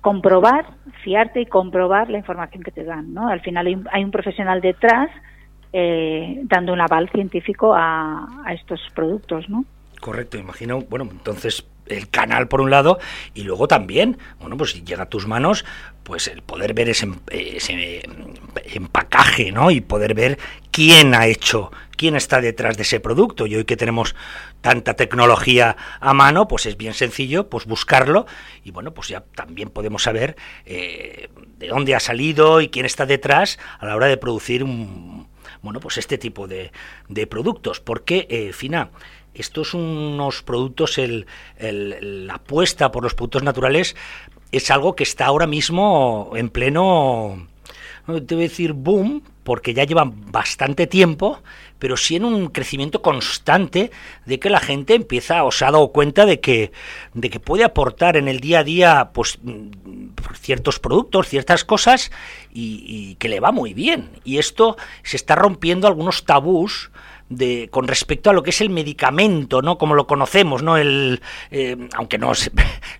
comprobar, 0.00 0.66
fiarte 1.04 1.42
y 1.42 1.46
comprobar 1.46 2.10
la 2.10 2.18
información 2.18 2.64
que 2.64 2.72
te 2.72 2.82
dan. 2.82 3.14
¿no? 3.14 3.28
Al 3.28 3.40
final 3.40 3.68
hay 3.92 4.04
un, 4.04 4.10
profesional 4.10 4.60
detrás 4.60 5.08
eh, 5.72 6.40
dando 6.44 6.72
un 6.72 6.80
aval 6.80 7.08
científico 7.10 7.72
a, 7.72 8.42
a 8.44 8.52
estos 8.52 8.80
productos. 8.96 9.48
¿no? 9.48 9.64
Correcto, 10.04 10.36
imagino, 10.36 10.82
bueno, 10.82 11.08
entonces 11.10 11.64
el 11.86 12.10
canal 12.10 12.46
por 12.46 12.60
un 12.60 12.70
lado 12.70 12.98
y 13.32 13.44
luego 13.44 13.68
también, 13.68 14.18
bueno, 14.38 14.54
pues 14.58 14.72
si 14.72 14.82
llega 14.82 15.04
a 15.04 15.08
tus 15.08 15.26
manos, 15.26 15.64
pues 16.02 16.28
el 16.28 16.42
poder 16.42 16.74
ver 16.74 16.90
ese, 16.90 17.08
ese 17.30 18.02
empacaje, 18.74 19.50
¿no? 19.50 19.70
Y 19.70 19.80
poder 19.80 20.12
ver 20.12 20.38
quién 20.70 21.14
ha 21.14 21.26
hecho, 21.26 21.72
quién 21.96 22.16
está 22.16 22.42
detrás 22.42 22.76
de 22.76 22.82
ese 22.82 23.00
producto. 23.00 23.46
Y 23.46 23.56
hoy 23.56 23.64
que 23.64 23.78
tenemos 23.78 24.14
tanta 24.60 24.92
tecnología 24.92 25.74
a 26.00 26.12
mano, 26.12 26.48
pues 26.48 26.66
es 26.66 26.76
bien 26.76 26.92
sencillo 26.92 27.48
pues 27.48 27.64
buscarlo 27.64 28.26
y 28.62 28.72
bueno, 28.72 28.92
pues 28.92 29.08
ya 29.08 29.24
también 29.34 29.70
podemos 29.70 30.02
saber 30.02 30.36
eh, 30.66 31.30
de 31.56 31.68
dónde 31.68 31.94
ha 31.94 32.00
salido 32.00 32.60
y 32.60 32.68
quién 32.68 32.84
está 32.84 33.06
detrás 33.06 33.58
a 33.78 33.86
la 33.86 33.96
hora 33.96 34.08
de 34.08 34.18
producir 34.18 34.64
un, 34.64 35.28
bueno, 35.62 35.80
pues 35.80 35.96
este 35.96 36.18
tipo 36.18 36.46
de, 36.46 36.72
de 37.08 37.26
productos. 37.26 37.80
Porque, 37.80 38.26
eh, 38.28 38.52
Fina, 38.52 38.90
estos 39.34 39.74
unos 39.74 40.42
productos, 40.42 40.98
el, 40.98 41.26
la 41.58 42.34
apuesta 42.34 42.90
por 42.92 43.02
los 43.02 43.14
productos 43.14 43.42
naturales 43.42 43.96
es 44.52 44.70
algo 44.70 44.94
que 44.94 45.02
está 45.02 45.26
ahora 45.26 45.46
mismo 45.46 46.32
en 46.36 46.48
pleno, 46.48 47.48
no 48.06 48.22
te 48.22 48.34
voy 48.34 48.44
a 48.44 48.48
decir 48.48 48.72
boom, 48.72 49.22
porque 49.42 49.74
ya 49.74 49.84
llevan 49.84 50.30
bastante 50.32 50.86
tiempo, 50.86 51.42
pero 51.78 51.96
sí 51.96 52.16
en 52.16 52.24
un 52.24 52.48
crecimiento 52.48 53.02
constante 53.02 53.90
de 54.24 54.38
que 54.38 54.48
la 54.48 54.60
gente 54.60 54.94
empieza 54.94 55.44
o 55.44 55.52
se 55.52 55.64
ha 55.64 55.70
dado 55.70 55.88
cuenta 55.88 56.24
de 56.24 56.40
que, 56.40 56.72
de 57.12 57.30
que 57.30 57.40
puede 57.40 57.64
aportar 57.64 58.16
en 58.16 58.26
el 58.26 58.40
día 58.40 58.60
a 58.60 58.64
día 58.64 59.10
pues 59.12 59.38
ciertos 60.40 60.78
productos, 60.78 61.28
ciertas 61.28 61.64
cosas 61.64 62.10
y 62.52 63.16
que 63.16 63.28
le 63.28 63.40
va 63.40 63.52
muy 63.52 63.74
bien. 63.74 64.10
Y 64.24 64.38
esto 64.38 64.76
se 65.02 65.16
está 65.16 65.34
rompiendo 65.34 65.86
algunos 65.86 66.24
tabús 66.24 66.90
de, 67.28 67.68
con 67.70 67.88
respecto 67.88 68.30
a 68.30 68.32
lo 68.32 68.42
que 68.42 68.50
es 68.50 68.60
el 68.60 68.70
medicamento, 68.70 69.62
¿no? 69.62 69.78
Como 69.78 69.94
lo 69.94 70.06
conocemos, 70.06 70.62
¿no? 70.62 70.76
El, 70.76 71.20
eh, 71.50 71.88
aunque 71.94 72.18
no 72.18 72.32
es, 72.32 72.50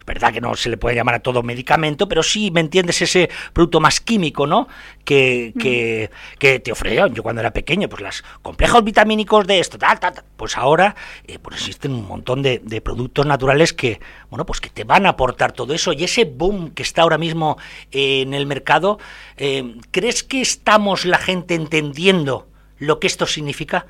verdad 0.07 0.33
que 0.33 0.40
no 0.40 0.54
se 0.57 0.71
le 0.71 0.76
puede 0.76 0.97
llamar 0.97 1.16
a 1.16 1.21
todo 1.21 1.43
medicamento, 1.43 2.09
pero 2.09 2.23
sí, 2.23 2.50
¿me 2.50 2.61
entiendes? 2.61 3.02
Ese 3.02 3.31
producto 3.52 3.81
más 3.81 4.00
químico, 4.00 4.47
¿no? 4.47 4.69
Que, 5.04 5.52
que, 5.59 6.11
que 6.38 6.61
te 6.61 6.73
ofrecían 6.73 7.14
yo 7.14 7.23
cuando 7.23 7.40
era 7.40 7.52
pequeño, 7.52 7.88
pues 7.88 8.02
los 8.02 8.25
complejos 8.43 8.83
vitamínicos 8.83 9.47
de 9.47 9.59
esto, 9.59 9.76
tal, 9.78 10.00
tal, 10.00 10.14
Pues 10.37 10.57
ahora, 10.57 10.97
eh, 11.26 11.38
pues 11.38 11.57
existen 11.57 11.93
un 11.93 12.07
montón 12.07 12.43
de, 12.43 12.61
de, 12.64 12.81
productos 12.81 13.26
naturales 13.26 13.73
que, 13.73 14.00
bueno, 14.31 14.47
pues 14.47 14.61
que 14.61 14.71
te 14.71 14.85
van 14.85 15.07
a 15.07 15.11
aportar 15.11 15.52
todo 15.52 15.75
eso. 15.75 15.93
Y 15.93 16.04
ese 16.04 16.25
boom 16.25 16.71
que 16.71 16.83
está 16.83 17.02
ahora 17.02 17.19
mismo 17.19 17.59
en 17.90 18.33
el 18.35 18.47
mercado, 18.47 18.99
eh, 19.37 19.76
¿crees 19.90 20.23
que 20.23 20.40
estamos 20.40 21.04
la 21.04 21.19
gente 21.19 21.54
entendiendo 21.54 22.49
lo 22.78 22.99
que 22.99 23.07
esto 23.07 23.26
significa? 23.26 23.87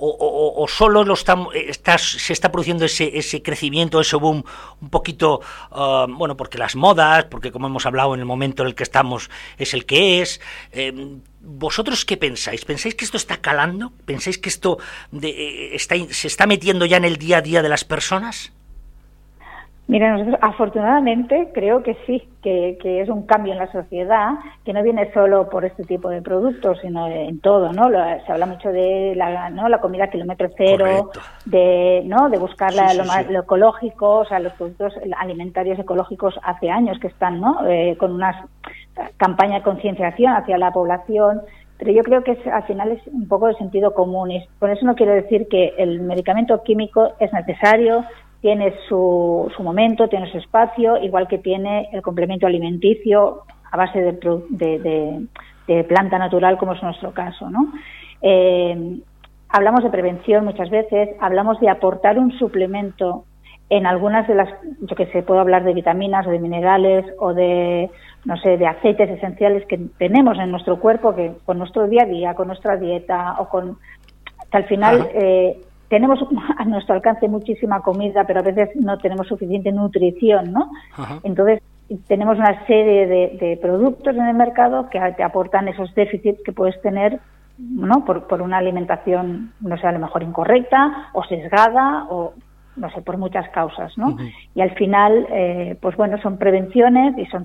O, 0.00 0.66
solo 0.68 1.04
lo 1.04 1.14
eh, 1.14 1.72
se 1.98 2.32
está 2.32 2.50
produciendo 2.50 2.84
ese, 2.84 3.18
ese 3.18 3.42
crecimiento, 3.42 4.00
ese 4.00 4.16
boom 4.16 4.42
un 4.80 4.90
poquito, 4.90 5.40
ah, 5.70 6.06
bueno, 6.08 6.36
porque 6.36 6.58
las 6.58 6.74
modas, 6.74 7.24
porque 7.24 7.52
como 7.52 7.66
hemos 7.66 7.86
hablado 7.86 8.14
en 8.14 8.20
el 8.20 8.26
momento 8.26 8.62
en 8.62 8.68
el 8.68 8.74
que 8.74 8.82
estamos 8.82 9.30
es 9.58 9.74
el 9.74 9.84
que 9.84 10.22
es. 10.22 10.40
Em, 10.72 11.20
¿Vosotros 11.42 12.04
qué 12.04 12.18
pensáis? 12.18 12.64
¿Pensáis 12.66 12.94
que 12.94 13.04
esto 13.04 13.16
está 13.16 13.38
calando? 13.38 13.92
¿Pensáis 14.04 14.36
que 14.36 14.50
esto 14.50 14.78
eh, 15.22 15.70
está, 15.72 15.94
se 16.10 16.28
está 16.28 16.46
metiendo 16.46 16.84
ya 16.84 16.98
en 16.98 17.04
el 17.04 17.16
día 17.16 17.38
a 17.38 17.42
día 17.42 17.62
de 17.62 17.68
las 17.70 17.84
personas? 17.84 18.52
Mira, 19.90 20.12
nosotros 20.12 20.38
afortunadamente 20.40 21.50
creo 21.52 21.82
que 21.82 21.96
sí, 22.06 22.22
que, 22.42 22.78
es 22.80 23.08
un 23.08 23.26
cambio 23.26 23.54
en 23.54 23.58
la 23.58 23.72
sociedad, 23.72 24.34
que 24.64 24.72
no 24.72 24.84
viene 24.84 25.12
solo 25.12 25.50
por 25.50 25.64
este 25.64 25.82
tipo 25.82 26.08
de 26.10 26.22
productos, 26.22 26.78
sino 26.80 27.08
en 27.08 27.40
todo, 27.40 27.72
¿no? 27.72 27.90
se 28.24 28.30
habla 28.30 28.46
mucho 28.46 28.68
de 28.70 29.14
la, 29.16 29.50
¿no? 29.50 29.68
la 29.68 29.80
comida 29.80 30.08
kilómetro 30.08 30.48
cero, 30.56 31.10
de, 31.44 32.04
¿no? 32.04 32.30
de 32.30 32.38
buscar 32.38 32.72
lo, 32.72 33.04
más, 33.04 33.28
lo, 33.28 33.40
ecológico, 33.40 34.18
o 34.18 34.24
sea, 34.26 34.38
los 34.38 34.52
productos 34.52 34.94
alimentarios 35.18 35.76
ecológicos 35.76 36.38
hace 36.44 36.70
años 36.70 36.96
que 37.00 37.08
están, 37.08 37.40
¿no? 37.40 37.66
Eh, 37.66 37.96
con 37.98 38.12
una 38.12 38.46
campaña 39.16 39.56
de 39.56 39.62
concienciación 39.62 40.34
hacia 40.34 40.56
la 40.56 40.70
población, 40.70 41.40
pero 41.78 41.90
yo 41.90 42.04
creo 42.04 42.22
que 42.22 42.38
al 42.52 42.62
final 42.62 42.92
es 42.92 43.04
un 43.08 43.26
poco 43.26 43.48
de 43.48 43.54
sentido 43.54 43.92
común. 43.92 44.30
Y 44.30 44.46
por 44.60 44.70
eso 44.70 44.86
no 44.86 44.94
quiero 44.94 45.14
decir 45.14 45.48
que 45.48 45.74
el 45.78 46.00
medicamento 46.00 46.62
químico 46.62 47.14
es 47.18 47.32
necesario, 47.32 48.04
tiene 48.40 48.74
su, 48.88 49.50
su 49.54 49.62
momento, 49.62 50.08
tiene 50.08 50.30
su 50.30 50.38
espacio, 50.38 50.96
igual 50.96 51.28
que 51.28 51.38
tiene 51.38 51.88
el 51.92 52.02
complemento 52.02 52.46
alimenticio 52.46 53.42
a 53.70 53.76
base 53.76 54.00
de, 54.00 55.28
de, 55.66 55.84
planta 55.84 56.18
natural, 56.18 56.58
como 56.58 56.72
es 56.72 56.82
nuestro 56.82 57.12
caso. 57.12 57.48
¿no? 57.48 57.72
Eh, 58.22 59.00
hablamos 59.48 59.84
de 59.84 59.90
prevención 59.90 60.44
muchas 60.44 60.70
veces, 60.70 61.10
hablamos 61.20 61.60
de 61.60 61.68
aportar 61.68 62.18
un 62.18 62.32
suplemento 62.38 63.24
en 63.68 63.86
algunas 63.86 64.26
de 64.26 64.34
las, 64.34 64.48
yo 64.80 64.96
que 64.96 65.06
sé, 65.06 65.22
puedo 65.22 65.38
hablar 65.40 65.62
de 65.62 65.74
vitaminas 65.74 66.26
o 66.26 66.30
de 66.30 66.40
minerales 66.40 67.06
o 67.20 67.32
de, 67.32 67.88
no 68.24 68.36
sé, 68.38 68.58
de 68.58 68.66
aceites 68.66 69.08
esenciales 69.08 69.64
que 69.66 69.78
tenemos 69.96 70.38
en 70.38 70.50
nuestro 70.50 70.80
cuerpo, 70.80 71.14
que 71.14 71.34
con 71.44 71.58
nuestro 71.58 71.86
día 71.86 72.02
a 72.02 72.06
día, 72.06 72.34
con 72.34 72.48
nuestra 72.48 72.76
dieta 72.76 73.36
o 73.38 73.48
con, 73.48 73.78
al 74.50 74.64
final 74.64 75.08
eh, 75.14 75.60
tenemos 75.90 76.20
a 76.56 76.64
nuestro 76.64 76.94
alcance 76.94 77.28
muchísima 77.28 77.82
comida, 77.82 78.24
pero 78.24 78.40
a 78.40 78.44
veces 78.44 78.70
no 78.76 78.96
tenemos 78.96 79.26
suficiente 79.26 79.70
nutrición, 79.72 80.52
¿no? 80.52 80.70
Entonces, 81.22 81.60
tenemos 82.06 82.38
una 82.38 82.64
serie 82.66 83.06
de, 83.06 83.58
productos 83.60 84.16
en 84.16 84.24
el 84.24 84.34
mercado 84.34 84.88
que 84.88 85.00
te 85.16 85.22
aportan 85.22 85.68
esos 85.68 85.92
déficits 85.94 86.40
que 86.44 86.52
puedes 86.52 86.80
tener, 86.80 87.18
¿no? 87.58 88.04
Por, 88.04 88.40
una 88.40 88.58
alimentación, 88.58 89.52
no 89.60 89.76
sé, 89.76 89.86
a 89.86 89.92
lo 89.92 89.98
mejor 89.98 90.22
incorrecta 90.22 91.10
o 91.12 91.24
sesgada 91.24 92.06
o, 92.08 92.32
no 92.76 92.90
sé, 92.90 93.02
por 93.02 93.18
muchas 93.18 93.48
causas, 93.50 93.98
¿no? 93.98 94.16
Y 94.54 94.60
al 94.60 94.70
final, 94.76 95.26
eh, 95.30 95.76
pues 95.82 95.96
bueno, 95.96 96.16
son 96.22 96.38
prevenciones 96.38 97.18
y 97.18 97.26
son, 97.26 97.44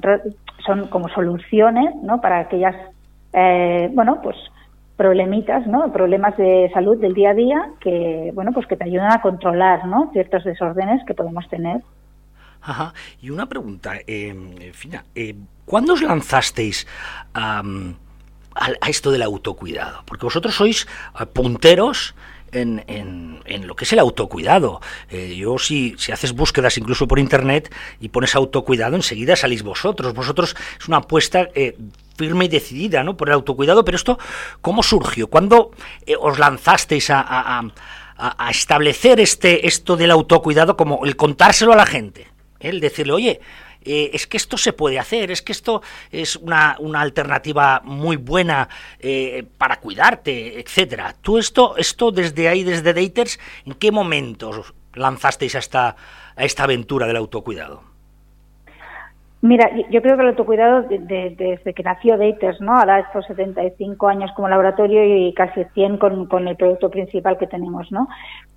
son 0.64 0.88
como 0.90 1.10
soluciones, 1.10 1.96
¿no? 2.04 2.22
Para 2.22 2.42
aquellas, 2.42 2.76
eh, 3.34 3.90
bueno, 3.94 4.20
pues 4.22 4.38
problemitas, 4.98 5.68
¿no? 5.68 5.92
Problemas 5.92 6.38
de 6.38 6.70
salud 6.74 6.98
del 6.98 7.14
día 7.14 7.32
a 7.32 7.34
día 7.34 7.70
que, 7.80 8.32
bueno, 8.34 8.52
pues 8.54 8.66
que 8.68 8.78
te 8.78 8.86
ayudan 8.86 9.12
a 9.12 9.22
controlar, 9.22 9.88
¿no? 9.88 10.10
Ciertos 10.14 10.44
desórdenes 10.44 11.04
que 11.06 11.14
podemos 11.14 11.48
tener. 11.50 11.82
Ajá. 12.62 12.94
Y 13.22 13.30
una 13.30 13.46
pregunta, 13.46 13.94
eh, 14.08 14.72
Fina, 14.74 15.06
eh, 15.14 15.36
¿cuándo 15.66 15.94
os 15.94 16.02
lanzasteis 16.02 16.88
a, 17.34 17.62
a, 18.56 18.90
esto 18.90 19.12
del 19.12 19.22
autocuidado? 19.22 20.02
Porque 20.06 20.26
vosotros 20.26 20.56
sois 20.56 20.88
eh, 21.20 21.26
punteros 21.26 22.16
en, 22.56 22.84
en, 23.46 23.68
lo 23.68 23.76
que 23.76 23.86
es 23.86 23.94
el 23.94 24.00
autocuidado. 24.00 24.82
Eh, 25.10 25.36
yo 25.36 25.58
si, 25.58 25.96
si 25.98 26.12
haces 26.12 26.34
búsquedas 26.34 26.78
incluso 26.78 27.08
por 27.08 27.20
internet 27.20 27.74
y 28.00 28.10
pones 28.10 28.36
autocuidado, 28.36 28.96
enseguida 28.96 29.36
salís 29.36 29.64
vosotros. 29.64 30.14
Vosotros 30.14 30.56
es 30.80 30.88
una 30.88 30.98
apuesta 30.98 31.50
eh, 31.54 31.78
firme 32.16 32.46
y 32.46 32.48
decidida, 32.48 33.04
¿no? 33.04 33.18
Por 33.18 33.30
el 33.30 33.34
autocuidado, 33.36 33.86
pero 33.86 33.98
esto, 33.98 34.18
¿cómo 34.62 34.84
surgió? 34.84 35.28
¿Cuándo 35.28 35.72
eh, 36.06 36.16
os 36.20 36.40
lanzasteis 36.40 37.10
a, 37.10 37.64
establecer 38.50 39.20
este, 39.20 39.68
esto 39.68 39.98
del 39.98 40.12
autocuidado 40.12 40.78
como 40.78 41.06
el 41.06 41.16
contárselo 41.16 41.74
a 41.74 41.76
la 41.76 41.86
gente? 41.86 42.28
El 42.60 42.80
decirle, 42.80 43.14
oye, 43.14 43.42
eh, 43.86 44.10
es 44.14 44.26
que 44.26 44.38
esto 44.38 44.58
se 44.58 44.74
puede 44.74 44.98
hacer, 44.98 45.30
es 45.30 45.42
que 45.42 45.52
esto 45.52 45.82
es 46.12 46.36
una, 46.38 46.76
una 46.80 47.02
alternativa 47.02 47.82
muy 47.84 48.16
buena 48.16 48.68
eh, 49.00 49.46
para 49.58 49.80
cuidarte, 49.80 50.60
etcétera. 50.60 51.16
Tú 51.22 51.38
esto, 51.38 51.78
esto 51.78 52.12
desde 52.12 52.48
ahí, 52.48 52.64
desde 52.64 52.94
Daters, 52.94 53.40
¿en 53.66 53.74
qué 53.74 53.92
momentos 53.92 54.74
lanzasteis 54.94 55.56
a 55.56 55.60
esta, 55.60 55.96
a 56.36 56.44
esta 56.46 56.64
aventura 56.64 57.06
del 57.06 57.18
autocuidado? 57.18 57.95
Mira, 59.46 59.70
yo 59.92 60.02
creo 60.02 60.16
que 60.16 60.24
el 60.24 60.30
autocuidado 60.30 60.88
desde 60.90 61.74
que 61.76 61.84
nació 61.84 62.18
Daters, 62.18 62.60
¿no? 62.62 62.76
Ahora 62.76 63.02
estos 63.02 63.28
75 63.28 64.08
años 64.08 64.32
como 64.36 64.50
laboratorio 64.50 65.06
y 65.06 65.32
casi 65.36 65.64
100 65.76 65.98
con, 65.98 66.26
con, 66.26 66.48
el 66.48 66.56
producto 66.56 66.90
principal 66.90 67.38
que 67.38 67.46
tenemos, 67.46 67.92
¿no? 67.92 68.08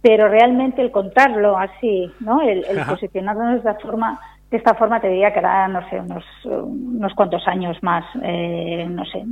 Pero 0.00 0.28
realmente 0.28 0.80
el 0.80 0.90
contarlo 0.90 1.58
así, 1.58 2.10
¿no? 2.20 2.40
El, 2.40 2.64
el 2.64 2.86
posicionarnos 2.88 3.50
de 3.52 3.58
esta 3.58 3.74
forma, 3.74 4.18
de 4.50 4.56
esta 4.56 4.74
forma 4.76 4.98
te 4.98 5.10
diría 5.10 5.30
que 5.30 5.40
era, 5.40 5.68
no 5.68 5.86
sé, 5.90 6.00
unos, 6.00 6.24
unos 6.46 7.12
cuantos 7.12 7.46
años 7.46 7.76
más, 7.82 8.06
eh, 8.22 8.86
no 8.88 9.04
sé, 9.04 9.22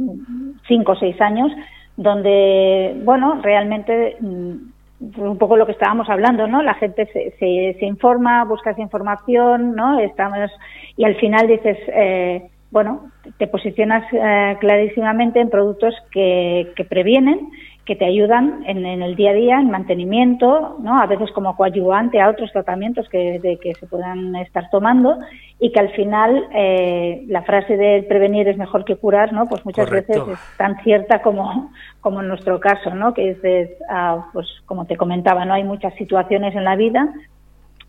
cinco 0.69 0.93
o 0.93 0.97
seis 0.97 1.19
años, 1.23 1.51
donde, 1.97 3.01
bueno, 3.03 3.41
realmente 3.41 4.19
mm, 4.21 4.57
un 5.01 5.39
poco 5.39 5.57
lo 5.57 5.67
que 5.67 5.73
estábamos 5.73 6.09
hablando, 6.09 6.47
¿no? 6.47 6.63
La 6.63 6.75
gente 6.75 7.07
se, 7.13 7.33
se, 7.39 7.77
se 7.79 7.87
informa, 7.87 8.45
busca 8.45 8.71
esa 8.71 8.81
información, 8.81 9.75
¿no? 9.75 9.99
Estamos 9.99 10.51
y 10.97 11.05
al 11.05 11.17
final 11.17 11.47
dices, 11.47 11.79
eh, 11.89 12.49
bueno, 12.71 13.11
te 13.39 13.47
posicionas 13.47 14.05
eh, 14.13 14.57
clarísimamente 14.61 15.41
en 15.41 15.51
productos 15.51 15.95
que, 16.11 16.73
que 16.77 16.85
previenen, 16.85 17.51
que 17.87 17.95
te 17.95 18.05
ayudan 18.05 18.65
en, 18.67 18.85
el 18.85 19.15
día 19.15 19.31
a 19.31 19.35
día, 19.35 19.61
en 19.61 19.71
mantenimiento, 19.71 20.77
¿no? 20.81 21.01
A 21.01 21.07
veces 21.07 21.31
como 21.31 21.57
coadyuvante 21.57 22.21
a 22.21 22.29
otros 22.29 22.51
tratamientos 22.51 23.09
que, 23.09 23.39
de, 23.39 23.59
que 23.59 23.75
se 23.75 23.87
puedan 23.87 24.35
estar 24.35 24.69
tomando 24.71 25.17
y 25.61 25.71
que 25.71 25.79
al 25.79 25.91
final 25.93 26.49
eh, 26.53 27.25
la 27.29 27.43
frase 27.43 27.77
de 27.77 28.03
prevenir 28.09 28.49
es 28.49 28.59
mejor 28.59 28.85
que 28.85 28.97
curar, 28.97 29.33
¿no? 29.33 29.47
Pues 29.47 29.65
muchas 29.65 29.89
veces 29.89 30.17
es 30.17 30.39
tan 30.59 30.83
cierta 30.83 31.23
como, 31.23 31.71
como 32.01 32.23
en 32.23 32.29
nuestro 32.29 32.59
caso, 32.59 32.93
¿no? 32.93 33.15
Que 33.15 33.31
es, 33.31 33.71
ah, 33.89 34.27
pues 34.33 34.49
como 34.67 34.87
te 34.87 34.97
comentaba, 34.97 35.45
¿no? 35.45 35.55
Hay 35.55 35.65
muchas 35.65 35.95
situaciones 35.95 36.57
en 36.57 36.65
la 36.65 36.75
vida 36.75 37.15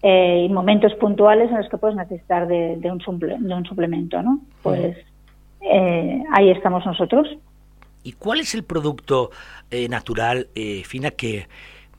eh, 0.04 0.46
y 0.48 0.54
momentos 0.54 0.94
puntuales 0.96 1.50
en 1.50 1.58
los 1.58 1.70
que 1.70 1.78
puedes 1.80 1.98
necesitar 1.98 2.48
de, 2.48 2.80
un, 2.84 3.20
de 3.20 3.56
un 3.56 3.66
suplemento, 3.66 4.22
¿no? 4.22 4.42
Pues 4.62 4.96
eh, 5.62 6.24
ahí 6.34 6.52
estamos 6.52 6.86
nosotros. 6.86 7.28
¿Y 8.04 8.14
cuál 8.14 8.40
es 8.40 8.56
el 8.56 8.64
producto 8.64 9.32
eh, 9.72 9.90
natural, 9.90 10.50
eh, 10.56 10.84
Fina, 10.86 11.12
que, 11.12 11.48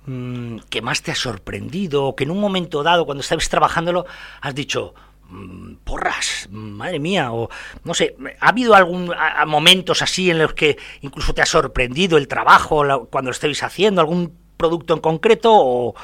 mm, 0.06 0.58
que 0.70 0.82
más 0.82 1.02
te 1.02 1.10
ha 1.10 1.14
sorprendido 1.14 2.14
que 2.16 2.24
en 2.24 2.30
un 2.30 2.40
momento 2.40 2.82
dado, 2.82 3.04
cuando 3.06 3.20
estabas 3.22 3.48
trabajándolo, 3.48 4.06
has 4.40 4.54
dicho, 4.54 4.94
mm, 5.28 5.74
porras, 5.84 6.48
madre 6.50 6.98
mía, 6.98 7.32
o 7.32 7.50
no 7.84 7.94
sé, 7.94 8.16
¿ha 8.40 8.48
habido 8.48 8.74
algún 8.74 9.12
momentos 9.46 10.02
así 10.02 10.30
en 10.30 10.38
los 10.38 10.54
que 10.54 10.78
incluso 11.02 11.34
te 11.34 11.42
ha 11.42 11.46
sorprendido 11.46 12.16
el 12.16 12.28
trabajo 12.28 12.82
cuando 13.10 13.30
lo 13.30 13.32
estabais 13.32 13.62
haciendo, 13.62 14.00
algún 14.00 14.34
producto 14.56 14.94
en 14.94 15.00
concreto 15.00 15.52
o, 15.54 15.94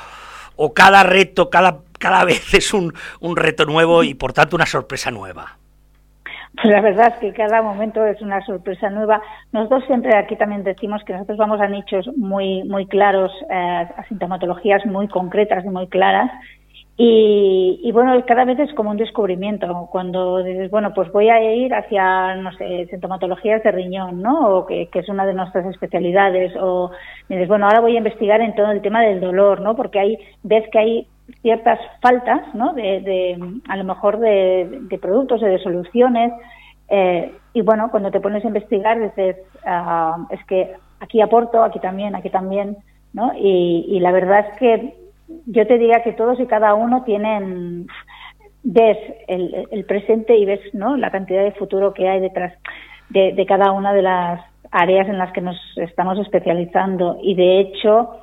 o 0.57 0.75
cada 0.75 1.03
reto, 1.03 1.51
cada, 1.51 1.81
cada 1.99 2.25
vez 2.27 2.55
es 2.55 2.75
un, 2.75 2.95
un 3.21 3.37
reto 3.37 3.65
nuevo 3.65 4.05
y 4.05 4.15
por 4.15 4.33
tanto 4.33 4.57
una 4.57 4.67
sorpresa 4.67 5.11
nueva? 5.11 5.59
Pues 6.55 6.73
la 6.73 6.81
verdad 6.81 7.15
es 7.15 7.19
que 7.21 7.33
cada 7.33 7.63
momento 7.63 8.05
es 8.07 8.21
una 8.23 8.45
sorpresa 8.47 8.89
nueva. 8.89 9.21
Nosotros 9.53 9.85
siempre 9.87 10.17
aquí 10.17 10.37
también 10.37 10.63
decimos 10.63 11.03
que 11.05 11.13
nosotros 11.13 11.37
vamos 11.37 11.61
a 11.61 11.67
nichos 11.67 12.09
muy 12.17 12.63
muy 12.65 12.87
claros, 12.87 13.33
eh, 13.51 13.89
a 13.97 14.05
sintomatologías 14.09 14.87
muy 14.87 15.09
concretas 15.09 15.65
y 15.65 15.69
muy 15.69 15.89
claras. 15.89 16.31
Y, 16.97 17.91
bueno, 17.93 18.25
cada 18.25 18.45
vez 18.45 18.57
es 18.61 18.73
como 18.75 18.91
un 18.91 18.97
descubrimiento. 18.97 19.89
Cuando 19.91 20.45
dices, 20.45 20.71
bueno, 20.71 20.95
pues 20.95 21.11
voy 21.11 21.29
a 21.29 21.43
ir 21.53 21.75
hacia, 21.75 22.37
no 22.37 22.53
sé, 22.53 22.87
sintomatologías 22.89 23.65
de 23.65 23.73
riñón, 23.73 24.23
¿no? 24.23 24.59
O 24.59 24.67
que, 24.67 24.87
que 24.93 25.01
es 25.01 25.09
una 25.09 25.27
de 25.27 25.35
nuestras 25.35 25.67
especialidades. 25.67 26.53
O 26.61 26.93
dices, 27.29 27.49
bueno, 27.49 27.67
ahora 27.67 27.81
voy 27.81 27.97
a 27.97 27.99
investigar 27.99 28.41
en 28.41 28.55
todo 28.55 28.71
el 28.71 28.81
tema 28.81 29.03
del 29.03 29.21
dolor, 29.21 29.61
¿no? 29.61 29.75
Porque 29.75 29.99
ahí 29.99 30.19
ves 30.45 30.65
que 30.71 30.79
hay 30.79 31.09
ciertas 31.43 31.79
faltas, 32.01 32.55
¿no? 32.55 32.73
De, 32.75 33.39
a 33.69 33.77
lo 33.77 33.85
mejor 33.85 34.19
de, 34.19 34.99
productos 35.01 35.43
o 35.43 35.47
de 35.47 35.59
soluciones. 35.59 36.33
Eh, 36.89 37.33
y 37.53 37.63
bueno, 37.63 37.91
cuando 37.91 38.11
te 38.11 38.21
pones 38.21 38.45
a 38.45 38.49
investigar 38.49 39.01
dices, 39.01 39.37
ah, 39.65 40.27
es 40.31 40.45
que 40.47 40.75
aquí 41.01 41.21
aporto, 41.21 41.63
aquí 41.63 41.79
también, 41.81 42.15
aquí 42.15 42.31
también, 42.31 42.77
¿no? 43.13 43.33
Y, 43.37 43.99
la 44.01 44.13
verdad 44.13 44.47
es 44.51 44.59
que 44.59 44.95
yo 45.47 45.67
te 45.67 45.79
diría 45.79 46.03
que 46.03 46.13
todos 46.13 46.39
y 46.41 46.47
cada 46.47 46.75
uno 46.75 47.05
tienen, 47.05 47.87
ves 48.63 48.99
el, 49.29 49.85
presente 49.87 50.37
y 50.37 50.45
ves, 50.45 50.61
¿no? 50.75 50.97
La 50.97 51.11
cantidad 51.11 51.43
de 51.43 51.53
futuro 51.53 51.95
que 51.95 52.09
hay 52.09 52.21
detrás 52.21 52.53
de, 53.11 53.33
de 53.33 53.47
cada 53.47 53.73
una 53.73 53.93
de 53.93 54.03
las 54.03 54.41
áreas 54.71 55.09
en 55.09 55.19
las 55.19 55.33
que 55.33 55.41
nos 55.41 55.57
estamos 55.77 56.19
especializando. 56.19 57.19
Y 57.23 57.35
de 57.35 57.61
hecho, 57.61 58.21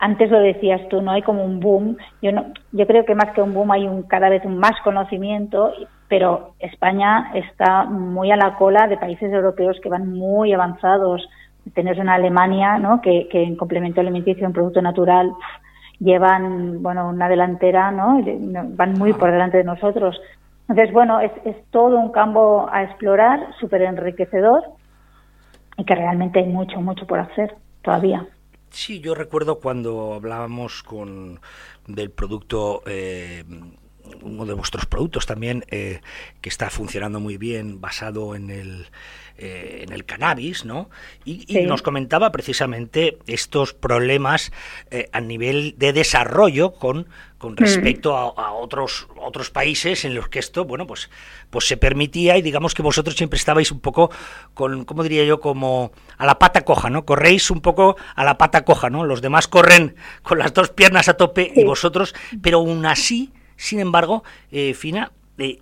antes 0.00 0.30
lo 0.30 0.40
decías 0.40 0.80
tú, 0.88 1.02
no 1.02 1.12
hay 1.12 1.20
como 1.20 1.44
un 1.44 1.60
boom. 1.60 1.98
Yo 2.22 2.32
no, 2.32 2.46
yo 2.72 2.86
creo 2.86 3.04
que 3.04 3.14
más 3.14 3.32
que 3.34 3.42
un 3.42 3.52
boom 3.52 3.70
hay 3.70 3.86
un 3.86 4.02
cada 4.04 4.30
vez 4.30 4.42
más 4.46 4.72
conocimiento, 4.82 5.72
pero 6.08 6.54
España 6.58 7.30
está 7.34 7.84
muy 7.84 8.32
a 8.32 8.36
la 8.36 8.56
cola 8.56 8.88
de 8.88 8.96
países 8.96 9.30
europeos 9.30 9.78
que 9.82 9.90
van 9.90 10.10
muy 10.10 10.54
avanzados. 10.54 11.28
Tenés 11.74 11.98
una 11.98 12.14
Alemania, 12.14 12.78
¿no? 12.78 13.02
Que, 13.02 13.28
que 13.28 13.42
en 13.42 13.56
complemento 13.56 14.00
alimenticio, 14.00 14.46
en 14.46 14.54
producto 14.54 14.80
natural, 14.80 15.32
llevan, 15.98 16.82
bueno, 16.82 17.10
una 17.10 17.28
delantera, 17.28 17.90
¿no? 17.90 18.22
Van 18.70 18.94
muy 18.94 19.12
por 19.12 19.30
delante 19.30 19.58
de 19.58 19.64
nosotros. 19.64 20.18
Entonces, 20.66 20.94
bueno, 20.94 21.20
es, 21.20 21.32
es 21.44 21.56
todo 21.70 21.98
un 21.98 22.10
campo 22.10 22.66
a 22.72 22.84
explorar, 22.84 23.38
súper 23.60 23.82
enriquecedor 23.82 24.62
y 25.76 25.84
que 25.84 25.94
realmente 25.94 26.38
hay 26.38 26.46
mucho, 26.46 26.80
mucho 26.80 27.06
por 27.06 27.18
hacer 27.18 27.54
todavía. 27.82 28.26
Sí, 28.70 29.00
yo 29.00 29.14
recuerdo 29.14 29.58
cuando 29.60 30.14
hablábamos 30.14 30.82
con 30.82 31.40
del 31.86 32.10
producto 32.10 32.82
eh, 32.86 33.44
uno 34.22 34.46
de 34.46 34.54
vuestros 34.54 34.86
productos 34.86 35.26
también 35.26 35.64
eh, 35.70 36.00
que 36.40 36.48
está 36.48 36.70
funcionando 36.70 37.20
muy 37.20 37.36
bien 37.36 37.80
basado 37.80 38.34
en 38.34 38.50
el 38.50 38.86
eh, 39.42 39.84
en 39.86 39.94
el 39.94 40.04
cannabis, 40.04 40.66
¿no? 40.66 40.90
Y, 41.24 41.62
nos 41.62 41.80
comentaba 41.80 42.30
precisamente 42.30 43.16
estos 43.26 43.72
problemas 43.72 44.52
eh, 44.90 45.08
a 45.12 45.20
nivel 45.22 45.76
de 45.78 45.94
desarrollo 45.94 46.74
con, 46.74 47.06
con 47.38 47.56
respecto 47.56 48.18
a, 48.18 48.52
otros 48.52 49.08
otros 49.16 49.48
países 49.48 50.04
en 50.04 50.14
los 50.14 50.28
que 50.28 50.40
esto, 50.40 50.66
bueno, 50.66 50.86
pues, 50.86 51.08
pues 51.48 51.66
se 51.66 51.78
permitía 51.78 52.36
y 52.36 52.42
digamos 52.42 52.74
que 52.74 52.82
vosotros 52.82 53.16
siempre 53.16 53.38
estabais 53.38 53.72
un 53.72 53.80
poco 53.80 54.10
con, 54.52 54.84
¿cómo 54.84 55.02
diría 55.04 55.24
yo? 55.24 55.40
Como 55.40 55.92
a 56.18 56.26
la 56.26 56.38
pata 56.38 56.60
coja, 56.66 56.90
¿no? 56.90 57.06
Corréis 57.06 57.50
un 57.50 57.62
poco 57.62 57.96
a 58.14 58.24
la 58.24 58.36
pata 58.36 58.66
coja, 58.66 58.90
¿no? 58.90 59.06
Los 59.06 59.22
demás 59.22 59.48
corren 59.48 59.96
con 60.22 60.38
las 60.38 60.52
dos 60.52 60.68
piernas 60.68 61.08
a 61.08 61.14
tope 61.14 61.50
y 61.56 61.64
vosotros, 61.64 62.14
pero 62.42 62.58
aún 62.58 62.84
así, 62.84 63.32
sin 63.60 63.78
embargo, 63.80 64.24
eh, 64.50 64.74
Fina, 64.74 65.12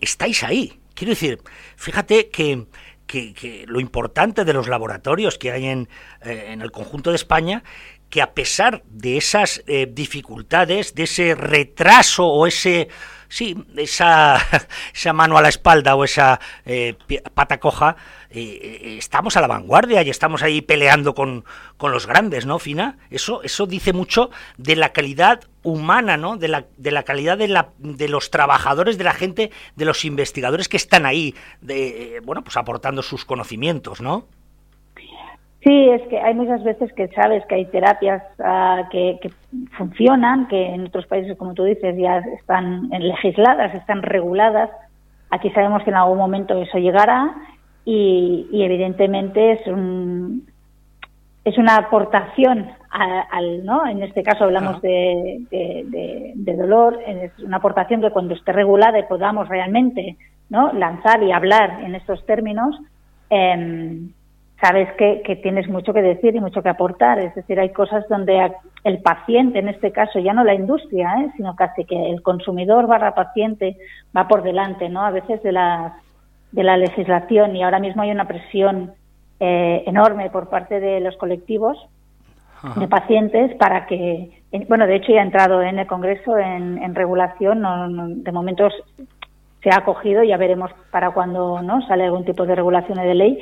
estáis 0.01 0.45
ahí. 0.45 0.81
Quiero 0.95 1.11
decir, 1.11 1.41
fíjate 1.77 2.29
que 2.29 2.67
que, 3.09 3.65
lo 3.67 3.81
importante 3.81 4.45
de 4.45 4.53
los 4.53 4.69
laboratorios 4.69 5.39
que 5.39 5.51
hay 5.51 5.67
en, 5.67 5.89
eh, 6.23 6.49
en 6.51 6.61
el 6.61 6.71
conjunto 6.71 7.11
de 7.11 7.17
España, 7.17 7.65
que 8.11 8.23
a 8.23 8.33
pesar 8.35 8.83
de 8.87 9.17
esas 9.17 9.63
eh, 9.67 9.89
dificultades, 9.91 10.95
de 10.95 11.05
ese 11.05 11.35
retraso 11.35 12.27
o 12.27 12.47
ese 12.47 12.89
sí, 13.29 13.57
esa, 13.77 14.39
esa 14.95 15.13
mano 15.13 15.39
a 15.39 15.43
la 15.43 15.49
espalda 15.49 15.95
o 15.95 16.05
esa 16.05 16.41
eh, 16.65 16.95
pata 17.35 17.61
coja, 17.61 17.97
eh, 18.31 18.41
eh, 18.41 18.97
estamos 18.99 19.37
a 19.37 19.41
la 19.41 19.47
vanguardia 19.47 20.03
y 20.03 20.11
estamos 20.11 20.43
ahí 20.43 20.63
peleando 20.63 21.15
con, 21.15 21.45
con, 21.77 21.93
los 21.93 22.07
grandes, 22.07 22.47
¿no, 22.47 22.59
Fina? 22.59 22.99
Eso, 23.11 23.43
eso 23.43 23.67
dice 23.67 23.93
mucho 23.93 24.31
de 24.57 24.77
la 24.77 24.93
calidad 24.93 25.41
humana, 25.63 26.17
¿no? 26.17 26.37
De 26.37 26.49
la, 26.49 26.65
de 26.77 26.91
la 26.91 27.03
calidad 27.03 27.39
de, 27.39 27.49
la, 27.49 27.69
de 27.79 28.09
los 28.09 28.31
trabajadores, 28.31 28.99
de 28.99 29.05
la 29.05 29.13
gente, 29.13 29.51
de 29.77 29.85
los 29.85 30.05
investigadores 30.05 30.69
que 30.69 30.77
están 30.77 31.07
ahí, 31.07 31.35
de, 31.61 32.21
bueno, 32.25 32.43
pues 32.43 32.57
aportando 32.57 33.03
sus 33.03 33.25
conocimientos, 33.25 34.01
¿no? 34.01 34.27
Sí, 35.63 35.89
es 35.91 36.03
que 36.09 36.19
hay 36.21 36.35
muchas 36.35 36.63
veces 36.63 36.93
que 36.93 37.09
sabes 37.09 37.45
que 37.47 37.57
hay 37.57 37.67
terapias 37.67 38.23
ah, 38.39 38.89
que, 38.91 39.19
funcionan, 39.77 40.47
que 40.47 40.75
en 40.75 40.87
otros 40.87 41.07
países, 41.07 41.37
como 41.37 41.55
tú 41.55 41.65
dices, 41.65 41.97
ya 41.99 42.19
están 42.39 42.89
legisladas, 42.91 43.75
están 43.75 44.03
reguladas. 44.03 44.71
Aquí 45.31 45.51
sabemos 45.51 45.83
que 45.83 45.91
en 45.91 45.97
algún 45.97 46.19
momento 46.19 46.61
eso 46.63 46.79
llegará 46.79 47.35
y, 47.85 48.49
evidentemente 48.53 49.53
es 49.53 49.67
un, 49.67 50.48
es 51.49 51.59
una 51.59 51.77
aportación 51.77 52.71
al, 52.91 53.65
¿no? 53.65 53.87
En 53.87 54.03
este 54.03 54.23
caso 54.23 54.45
hablamos 54.45 54.81
de, 54.83 55.41
de, 55.51 56.57
dolor, 56.57 56.99
es 57.07 57.39
una 57.41 57.59
aportación 57.59 58.01
que 58.01 58.11
cuando 58.11 58.35
esté 58.35 58.53
regulada 58.53 58.99
y 58.99 59.05
podamos 59.05 59.49
realmente, 59.49 60.17
¿no? 60.51 60.73
Lanzar 60.73 61.23
y 61.23 61.33
hablar 61.33 61.81
en 61.83 61.95
estos 61.95 62.25
términos. 62.27 62.77
Eh, 63.31 64.01
sabes 64.61 64.93
que, 64.95 65.23
que, 65.25 65.37
tienes 65.37 65.69
mucho 65.69 65.93
que 65.93 66.03
decir 66.03 66.35
y 66.35 66.41
mucho 66.41 66.63
que 66.63 66.69
aportar. 66.69 67.19
Es 67.21 67.35
decir, 67.35 67.61
hay 67.61 67.71
cosas 67.71 68.07
donde 68.09 68.53
el 68.85 68.99
paciente, 68.99 69.59
en 69.61 69.69
este 69.69 69.93
caso, 69.93 70.19
ya 70.19 70.33
no 70.33 70.45
la 70.45 70.55
industria, 70.55 71.15
¿eh? 71.21 71.31
sino 71.37 71.55
casi 71.55 71.85
que 71.85 72.11
el 72.11 72.23
consumidor 72.23 72.87
barra 72.87 73.15
paciente 73.15 73.77
va 74.17 74.27
por 74.29 74.43
delante, 74.43 74.89
¿no? 74.89 75.05
A 75.05 75.11
veces 75.11 75.43
de 75.43 75.53
la, 75.53 75.99
de 76.53 76.65
la 76.65 76.77
legislación 76.77 77.55
y 77.57 77.63
ahora 77.63 77.79
mismo 77.79 78.03
hay 78.03 78.11
una 78.11 78.27
presión 78.27 78.93
eh, 79.41 79.85
enorme 79.87 80.31
por 80.31 80.49
parte 80.49 80.81
de 80.81 81.01
los 81.01 81.17
colectivos 81.17 81.79
de 82.77 82.89
pacientes 82.89 83.55
para 83.55 83.87
que, 83.87 84.31
bueno, 84.69 84.87
de 84.87 84.97
hecho 84.97 85.13
ya 85.13 85.21
ha 85.21 85.25
entrado 85.25 85.63
en 85.63 85.79
el 85.79 85.87
Congreso 85.87 86.37
en, 86.37 86.83
en 86.83 86.95
regulación, 86.95 87.61
no, 87.61 88.09
de 88.09 88.33
momento 88.33 88.69
se 89.63 89.71
ha 89.71 89.77
acogido, 89.77 90.25
ya 90.25 90.37
veremos 90.37 90.73
para 90.91 91.13
cuando 91.13 91.63
no 91.63 91.81
sale 91.87 92.05
algún 92.05 92.25
tipo 92.25 92.47
de 92.47 92.57
regulación 92.57 92.99
de 92.99 93.15
ley, 93.15 93.39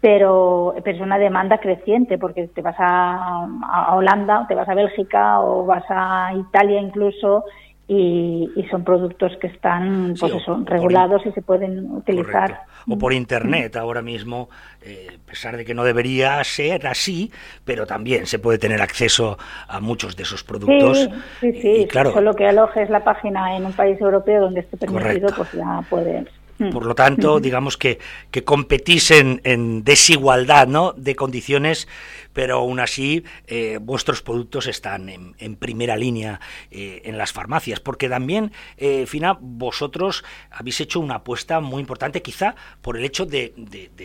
pero, 0.00 0.74
es 0.84 1.00
una 1.00 1.18
demanda 1.18 1.58
creciente 1.58 2.18
porque 2.18 2.48
te 2.48 2.62
vas 2.62 2.76
a, 2.78 3.46
a 3.70 3.94
Holanda, 3.96 4.46
te 4.48 4.54
vas 4.54 4.68
a 4.68 4.74
Bélgica 4.74 5.40
o 5.40 5.64
vas 5.64 5.84
a 5.88 6.32
Italia 6.34 6.80
incluso 6.80 7.44
y, 7.88 8.66
son 8.70 8.84
productos 8.84 9.32
que 9.40 9.46
están 9.46 10.14
pues 10.20 10.34
eso, 10.34 10.62
regulados 10.66 11.24
y 11.24 11.32
se 11.32 11.40
pueden 11.40 11.90
utilizar. 11.90 12.60
O 12.86 12.98
por 12.98 13.14
internet 13.14 13.76
ahora 13.76 14.02
mismo, 14.02 14.50
eh, 14.82 15.08
a 15.14 15.26
pesar 15.26 15.56
de 15.56 15.64
que 15.64 15.72
no 15.72 15.84
debería 15.84 16.42
ser 16.44 16.86
así, 16.86 17.32
pero 17.64 17.86
también 17.86 18.26
se 18.26 18.38
puede 18.38 18.58
tener 18.58 18.82
acceso 18.82 19.38
a 19.66 19.80
muchos 19.80 20.16
de 20.16 20.24
esos 20.24 20.44
productos. 20.44 21.08
Sí, 21.40 21.52
sí, 21.60 21.86
claro, 21.88 22.12
solo 22.12 22.34
que 22.34 22.46
alojes 22.46 22.90
la 22.90 23.02
página 23.02 23.56
en 23.56 23.64
un 23.64 23.72
país 23.72 23.98
europeo 24.00 24.42
donde 24.42 24.60
esté 24.60 24.76
permitido, 24.76 25.28
pues 25.34 25.50
ya 25.52 25.82
puedes. 25.88 26.26
Por 26.58 26.86
lo 26.86 26.94
tanto, 26.94 27.38
digamos 27.38 27.76
que, 27.76 28.00
que 28.32 28.42
competís 28.42 29.12
en, 29.12 29.84
desigualdad 29.84 30.66
¿no? 30.66 30.92
de 30.96 31.14
condiciones, 31.14 31.86
pero 32.32 32.56
aún 32.56 32.80
así 32.80 33.24
eh, 33.46 33.78
vuestros 33.80 34.22
productos 34.22 34.66
están 34.66 35.08
en, 35.08 35.56
primera 35.56 35.96
línea 35.96 36.40
eh, 36.70 37.02
en 37.04 37.16
las 37.16 37.32
farmacias, 37.32 37.78
porque 37.78 38.08
también, 38.08 38.52
eh, 38.76 39.06
Fina, 39.06 39.38
vosotros 39.40 40.24
habéis 40.50 40.80
hecho 40.80 40.98
una 41.00 41.16
apuesta 41.16 41.60
muy 41.60 41.80
importante, 41.80 42.22
quizá 42.22 42.56
por 42.82 42.96
el 42.96 43.04
hecho 43.04 43.24
de, 43.24 43.52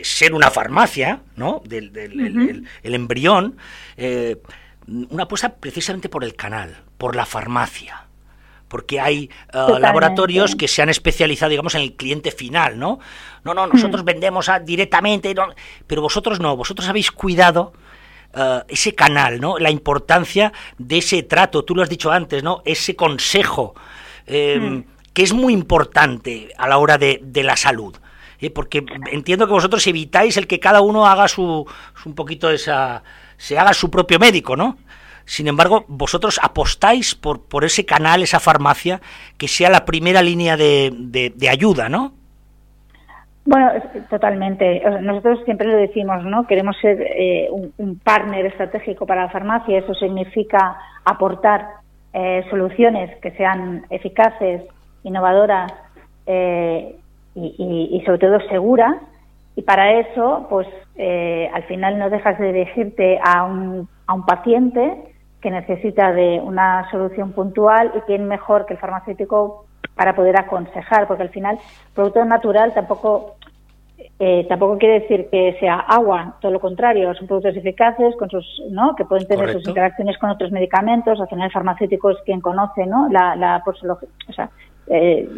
ser 0.02 0.32
una 0.32 0.50
farmacia, 0.50 1.22
¿no? 1.36 1.60
del, 1.64 1.90
el, 1.96 2.94
embrión, 2.94 3.56
una 4.86 5.22
apuesta 5.24 5.56
precisamente 5.56 6.08
por 6.08 6.22
el 6.22 6.36
canal, 6.36 6.82
por 6.98 7.16
la 7.16 7.26
farmacia 7.26 8.06
porque 8.74 8.98
hay 8.98 9.30
eh, 9.52 9.78
laboratorios 9.78 10.56
que 10.56 10.66
se 10.66 10.82
han 10.82 10.88
especializado, 10.88 11.50
digamos, 11.50 11.76
en 11.76 11.82
el 11.82 11.92
cliente 11.92 12.32
final, 12.32 12.76
¿no? 12.76 12.98
No, 13.44 13.54
no, 13.54 13.68
nosotros 13.68 14.02
mm. 14.02 14.04
vendemos 14.04 14.50
directamente, 14.64 15.32
pero 15.86 16.02
vosotros 16.02 16.40
no, 16.40 16.56
vosotros 16.56 16.88
habéis 16.88 17.12
cuidado 17.12 17.72
eh, 18.34 18.62
ese 18.66 18.92
canal, 18.92 19.40
¿no? 19.40 19.60
La 19.60 19.70
importancia 19.70 20.52
de 20.76 20.98
ese 20.98 21.22
trato, 21.22 21.64
tú 21.64 21.76
lo 21.76 21.84
has 21.84 21.88
dicho 21.88 22.10
antes, 22.10 22.42
¿no? 22.42 22.62
Ese 22.64 22.96
consejo, 22.96 23.76
em, 24.26 24.78
mm. 24.78 24.84
que 25.12 25.22
es 25.22 25.32
muy 25.32 25.52
importante 25.52 26.48
a 26.58 26.66
la 26.66 26.78
hora 26.78 26.98
de, 26.98 27.20
de 27.22 27.44
la 27.44 27.56
salud. 27.56 27.96
¿eh? 28.40 28.50
Porque 28.50 28.84
entiendo 29.12 29.46
que 29.46 29.52
vosotros 29.52 29.86
evitáis 29.86 30.36
el 30.36 30.48
que 30.48 30.58
cada 30.58 30.80
uno 30.80 31.06
haga 31.06 31.28
su, 31.28 31.64
un 32.04 32.14
poquito 32.16 32.50
esa, 32.50 33.04
se 33.36 33.56
haga 33.56 33.72
su 33.72 33.88
propio 33.88 34.18
médico, 34.18 34.56
¿no? 34.56 34.78
Sin 35.26 35.48
embargo, 35.48 35.84
vosotros 35.88 36.38
apostáis 36.42 37.14
por, 37.14 37.40
por 37.48 37.64
ese 37.64 37.86
canal, 37.86 38.22
esa 38.22 38.40
farmacia, 38.40 39.00
que 39.38 39.48
sea 39.48 39.70
la 39.70 39.84
primera 39.84 40.22
línea 40.22 40.56
de, 40.56 40.92
de, 40.92 41.48
ayuda, 41.48 41.88
¿no? 41.88 42.12
Bueno, 43.46 43.70
totalmente. 44.10 44.82
Nosotros 45.02 45.40
siempre 45.44 45.68
lo 45.68 45.76
decimos, 45.76 46.24
¿no? 46.24 46.46
Queremos 46.46 46.76
ser 46.78 47.00
eh, 47.00 47.48
un, 47.50 47.98
partner 47.98 48.46
estratégico 48.46 49.06
para 49.06 49.22
la 49.24 49.30
farmacia. 49.30 49.78
Eso 49.78 49.94
significa 49.94 50.76
aportar 51.04 51.68
eh, 52.12 52.44
soluciones 52.50 53.16
que 53.20 53.30
sean 53.32 53.84
eficaces, 53.90 54.62
innovadoras 55.04 55.72
eh, 56.26 56.96
y, 57.34 58.02
sobre 58.04 58.18
todo 58.18 58.40
seguras. 58.48 58.96
Y 59.56 59.62
para 59.62 60.00
eso, 60.00 60.46
pues 60.50 60.66
al 61.52 61.62
final 61.64 61.98
no 61.98 62.08
dejas 62.10 62.38
de 62.38 62.52
dirigirte 62.52 63.18
a 63.22 63.44
un, 63.44 63.88
a 64.06 64.14
un 64.14 64.24
paciente 64.26 65.13
que 65.44 65.50
necesita 65.50 66.10
de 66.14 66.40
una 66.42 66.90
solución 66.90 67.32
puntual 67.32 67.92
y 67.94 68.00
quién 68.06 68.26
mejor 68.26 68.64
que 68.64 68.72
el 68.72 68.80
farmacéutico 68.80 69.66
para 69.94 70.16
poder 70.16 70.38
aconsejar, 70.38 71.06
porque 71.06 71.22
al 71.22 71.28
final 71.28 71.58
producto 71.94 72.24
natural 72.24 72.72
tampoco 72.72 73.34
eh, 74.18 74.46
tampoco 74.48 74.78
quiere 74.78 75.00
decir 75.00 75.28
que 75.30 75.54
sea 75.60 75.74
agua, 75.80 76.36
todo 76.40 76.50
lo 76.50 76.60
contrario, 76.60 77.12
son 77.14 77.26
productos 77.26 77.56
eficaces 77.56 78.16
con 78.16 78.30
sus, 78.30 78.62
¿no? 78.70 78.96
que 78.96 79.04
pueden 79.04 79.28
tener 79.28 79.52
sus 79.52 79.68
interacciones 79.68 80.16
con 80.16 80.30
otros 80.30 80.50
medicamentos, 80.50 81.20
al 81.20 81.28
final 81.28 81.48
el 81.48 81.52
farmacéutico 81.52 82.10
es 82.10 82.16
quien 82.24 82.40
conoce 82.40 82.86
¿no? 82.86 83.06
la, 83.10 83.36
la 83.36 83.62
o 83.66 84.32
sea, 84.32 84.48
eh, 84.86 85.28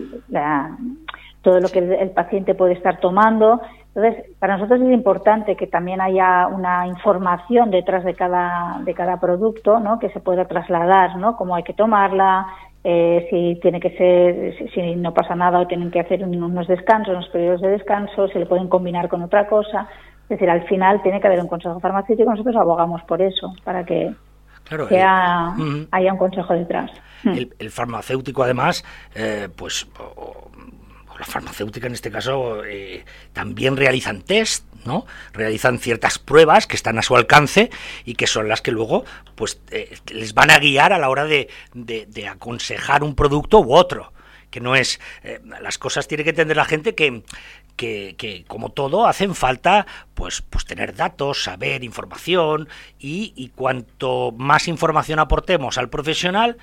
todo 1.43 1.59
lo 1.59 1.69
que 1.69 1.81
el 1.81 2.11
paciente 2.11 2.55
puede 2.55 2.75
estar 2.75 3.01
tomando 3.01 3.61
entonces, 3.97 4.27
para 4.39 4.59
nosotros 4.59 4.83
es 4.83 4.93
importante 4.93 5.57
que 5.57 5.67
también 5.67 6.03
haya 6.03 6.49
una 6.49 6.87
información 6.87 7.71
detrás 7.71 8.05
de 8.05 8.13
cada, 8.13 8.79
de 8.85 8.93
cada 8.93 9.19
producto, 9.19 9.81
¿no? 9.81 9.99
Que 9.99 10.11
se 10.11 10.21
pueda 10.21 10.45
trasladar, 10.45 11.17
¿no? 11.17 11.35
Cómo 11.35 11.57
hay 11.57 11.63
que 11.63 11.73
tomarla, 11.73 12.47
eh, 12.85 13.27
si 13.31 13.59
tiene 13.63 13.81
que 13.81 13.97
ser, 13.97 14.71
si, 14.75 14.97
no 14.97 15.15
pasa 15.15 15.35
nada 15.35 15.61
o 15.61 15.67
tienen 15.67 15.91
que 15.91 16.01
hacer 16.01 16.23
unos 16.23 16.69
descansos, 16.69 17.15
unos 17.15 17.31
periodos 17.31 17.63
de 17.63 17.71
descanso, 17.71 18.29
si 18.29 18.39
le 18.39 18.45
pueden 18.45 18.69
combinar 18.69 19.09
con 19.09 19.23
otra 19.23 19.47
cosa. 19.47 19.89
Es 20.25 20.29
decir, 20.29 20.51
al 20.51 20.69
final 20.69 21.01
tiene 21.03 21.19
que 21.19 21.29
haber 21.29 21.41
un 21.41 21.49
consejo 21.49 21.81
farmacéutico, 21.81 22.31
nosotros 22.31 22.57
abogamos 22.57 23.03
por 23.05 23.23
eso, 23.23 23.55
para 23.65 23.83
que 23.87 24.13
sea, 24.91 25.55
haya 25.91 26.13
un 26.13 26.19
consejo 26.19 26.53
detrás. 26.53 26.91
El, 27.25 27.71
farmacéutico, 27.71 28.43
además, 28.43 28.85
eh, 29.15 29.49
pues 29.57 29.89
la 31.19 31.27
farmacéutica 31.27 31.87
en 31.87 31.95
este 31.95 32.11
caso 32.11 32.65
eh, 32.65 33.05
también 33.33 33.77
realizan 33.77 34.23
test, 34.23 34.65
¿no? 34.85 35.07
Realizan 35.33 35.79
ciertas 35.79 36.19
pruebas 36.19 36.67
que 36.67 36.77
están 36.77 36.99
a 36.99 37.03
su 37.03 37.17
alcance 37.17 37.71
y 38.05 38.15
que 38.15 38.27
son 38.27 38.49
las 38.49 38.63
que 38.63 38.71
luego 38.71 39.05
pues 39.35 39.61
eh, 39.71 39.97
les 40.13 40.35
van 40.35 40.51
a 40.51 40.59
guiar 40.59 40.93
a 40.93 40.99
la 40.99 41.09
hora 41.09 41.25
de, 41.25 41.49
aconsejar 42.31 43.05
un 43.05 43.15
producto 43.15 43.61
u 43.61 43.75
otro 43.75 44.13
que 44.51 44.61
no 44.61 44.77
es 44.77 45.01
eh, 45.23 45.41
las 45.61 45.79
cosas 45.79 46.09
tiene 46.09 46.25
que 46.25 46.31
entender 46.31 46.57
la 46.57 46.65
gente 46.65 46.95
que, 46.95 47.23
que, 47.77 48.45
como 48.47 48.71
todo 48.71 49.07
hacen 49.07 49.35
falta 49.35 49.87
pues 50.15 50.43
pues 50.43 50.65
tener 50.65 50.95
datos 50.95 51.43
saber 51.43 51.85
información 51.85 52.69
y 52.99 53.51
cuanto 53.55 54.33
más 54.37 54.69
información 54.69 55.19
aportemos 55.19 55.79
al 55.79 55.89
profesional 55.89 56.57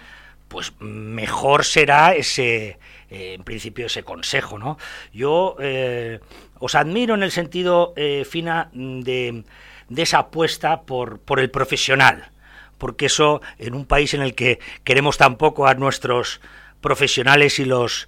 pues 0.53 0.71
mejor 0.79 1.65
será 1.65 2.13
ese, 2.13 2.77
eh, 3.09 3.33
en 3.33 3.43
principio, 3.43 3.87
ese 3.87 4.03
consejo, 4.03 4.59
¿no? 4.59 4.77
Yo 5.11 5.55
eh, 5.59 6.19
os 6.59 6.75
admiro 6.75 7.15
en 7.15 7.23
el 7.23 7.31
sentido, 7.31 7.93
eh, 7.95 8.23
Fina, 8.23 8.69
de, 8.71 9.45
de, 9.89 10.01
esa 10.03 10.19
apuesta 10.19 10.83
por, 10.83 11.17
por 11.17 11.39
el 11.39 11.49
profesional, 11.49 12.29
porque 12.77 13.07
eso, 13.07 13.41
en 13.57 13.73
un 13.73 13.87
país 13.87 14.13
en 14.13 14.21
el 14.21 14.35
que 14.35 14.59
queremos 14.83 15.17
tampoco 15.17 15.65
a 15.65 15.73
nuestros 15.73 16.39
profesionales 16.81 17.57
y 17.57 17.65
los 17.65 18.07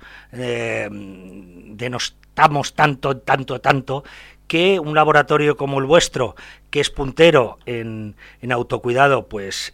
denostamos 1.71 2.75
tanto, 2.75 3.17
tanto, 3.17 3.59
tanto, 3.59 4.03
que 4.47 4.79
un 4.79 4.93
laboratorio 4.93 5.57
como 5.57 5.79
el 5.79 5.85
vuestro, 5.85 6.35
que 6.69 6.79
es 6.79 6.91
puntero 6.91 7.57
en, 7.65 8.15
en 8.41 8.51
autocuidado, 8.51 9.27
pues 9.27 9.73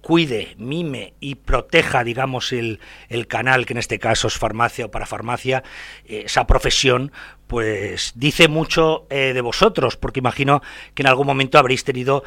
cuide, 0.00 0.54
mime 0.56 1.14
y 1.20 1.34
proteja, 1.34 2.04
digamos, 2.04 2.52
el, 2.52 2.80
el, 3.08 3.26
canal, 3.26 3.66
que 3.66 3.74
en 3.74 3.78
este 3.78 3.98
caso 3.98 4.28
es 4.28 4.38
farmacia 4.38 4.86
o 4.86 4.90
para 4.90 5.04
farmacia, 5.04 5.62
eh, 6.06 6.22
esa 6.26 6.46
profesión, 6.46 7.12
pues 7.46 8.12
dice 8.14 8.48
mucho 8.48 9.06
eh, 9.10 9.32
de 9.34 9.40
vosotros, 9.40 9.96
porque 9.96 10.20
imagino 10.20 10.62
que 10.94 11.02
en 11.02 11.08
algún 11.08 11.26
momento 11.26 11.58
habréis 11.58 11.84
tenido, 11.84 12.24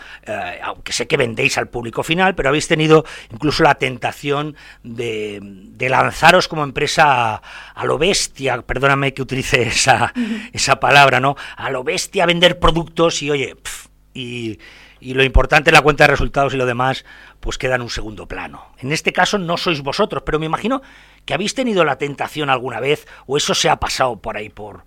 aunque 0.62 0.94
sé 0.94 1.08
que 1.08 1.18
vendéis 1.18 1.58
al 1.58 1.68
público 1.68 2.04
final, 2.04 2.36
pero 2.36 2.50
habéis 2.50 2.68
tenido 2.68 3.06
incluso 3.32 3.64
la 3.64 3.76
tentación 3.76 4.56
de, 4.84 5.40
de 5.42 5.90
lanzaros 5.90 6.48
como 6.48 6.64
empresa 6.64 7.42
a, 7.74 7.86
lo 7.86 7.98
bestia, 7.98 8.62
perdóname 8.62 9.14
que 9.14 9.22
utilice 9.22 9.64
esa, 9.64 10.14
esa 10.54 10.80
palabra, 10.80 11.20
¿no? 11.20 11.36
A 11.56 11.70
lo 11.72 11.84
bestia 11.84 12.26
vender 12.26 12.60
productos 12.60 13.22
y 13.24 13.32
oye, 13.32 13.56
y 14.14 14.60
y 15.00 15.14
lo 15.14 15.24
importante 15.24 15.70
es 15.70 15.76
la 15.76 15.82
cuenta 15.82 16.04
de 16.06 16.12
resultados 16.12 16.54
y 16.54 16.58
lo 16.58 16.66
demás 16.66 17.06
pues 17.40 17.58
queda 17.58 17.76
en 17.76 17.82
un 17.82 17.90
segundo 17.90 18.28
plano. 18.28 18.66
En 18.80 18.92
este 18.92 19.14
caso 19.14 19.38
no 19.38 19.58
sois 19.58 19.82
vosotros, 19.82 20.24
pero 20.26 20.40
me 20.40 20.46
imagino 20.46 20.82
que 21.26 21.34
habéis 21.34 21.56
tenido 21.56 21.84
la 21.84 21.98
tentación 21.98 22.50
alguna 22.50 22.80
vez 22.80 23.08
o 23.26 23.38
eso 23.38 23.54
se 23.54 23.70
ha 23.70 23.78
pasado 23.78 24.18
por 24.18 24.38
ahí 24.38 24.50
por 24.50 24.84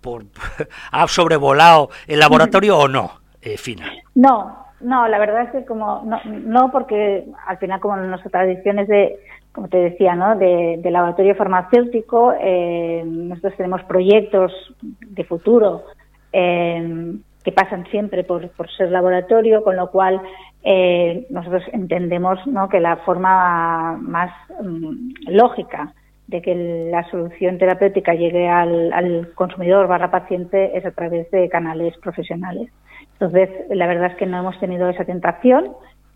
por 0.00 0.24
ha 0.92 1.06
sobrevolado 1.08 1.90
el 2.06 2.18
laboratorio 2.18 2.76
o 2.76 2.88
no, 2.88 3.12
eh, 3.40 3.56
Fina. 3.56 3.86
No, 4.14 4.66
no, 4.80 5.06
la 5.08 5.18
verdad 5.18 5.44
es 5.44 5.50
que 5.52 5.64
como 5.64 6.04
no, 6.26 6.70
porque 6.72 7.24
al 7.46 7.58
final 7.58 7.80
como 7.80 7.96
nuestra 7.96 8.30
tradición 8.30 8.80
es 8.80 8.88
de 8.88 9.18
como 9.52 9.68
te 9.68 9.76
decía, 9.76 10.14
¿no? 10.14 10.34
de, 10.34 10.80
laboratorio 10.82 11.34
farmacéutico, 11.34 12.32
eh, 12.40 13.02
nosotros 13.04 13.54
tenemos 13.58 13.82
proyectos 13.84 14.50
de 14.80 15.24
futuro 15.24 15.84
eh, 16.32 17.14
que 17.44 17.52
pasan 17.52 17.86
siempre 17.90 18.24
por, 18.24 18.50
ser 18.76 18.90
laboratorio, 18.90 19.62
con 19.62 19.76
lo 19.76 19.90
cual 19.90 20.20
eh, 20.62 21.26
nosotros 21.30 21.62
entendemos 21.72 22.38
que 22.70 22.80
la 22.80 22.96
forma 22.98 23.96
más 24.00 24.30
mm, 24.62 25.30
lógica 25.30 25.92
de 26.28 26.40
que 26.40 26.88
la 26.90 27.08
solución 27.10 27.58
terapéutica 27.58 28.14
llegue 28.14 28.48
al, 28.48 28.92
al, 28.92 29.32
consumidor 29.34 29.88
barra 29.88 30.10
paciente 30.10 30.76
es 30.76 30.86
a 30.86 30.92
través 30.92 31.30
de 31.30 31.48
canales 31.48 31.96
profesionales. 31.98 32.70
Entonces, 33.14 33.50
la 33.70 33.86
verdad 33.86 34.12
es 34.12 34.16
que 34.16 34.26
no 34.26 34.38
hemos 34.38 34.58
tenido 34.60 34.88
esa 34.88 35.04
tentación 35.04 35.72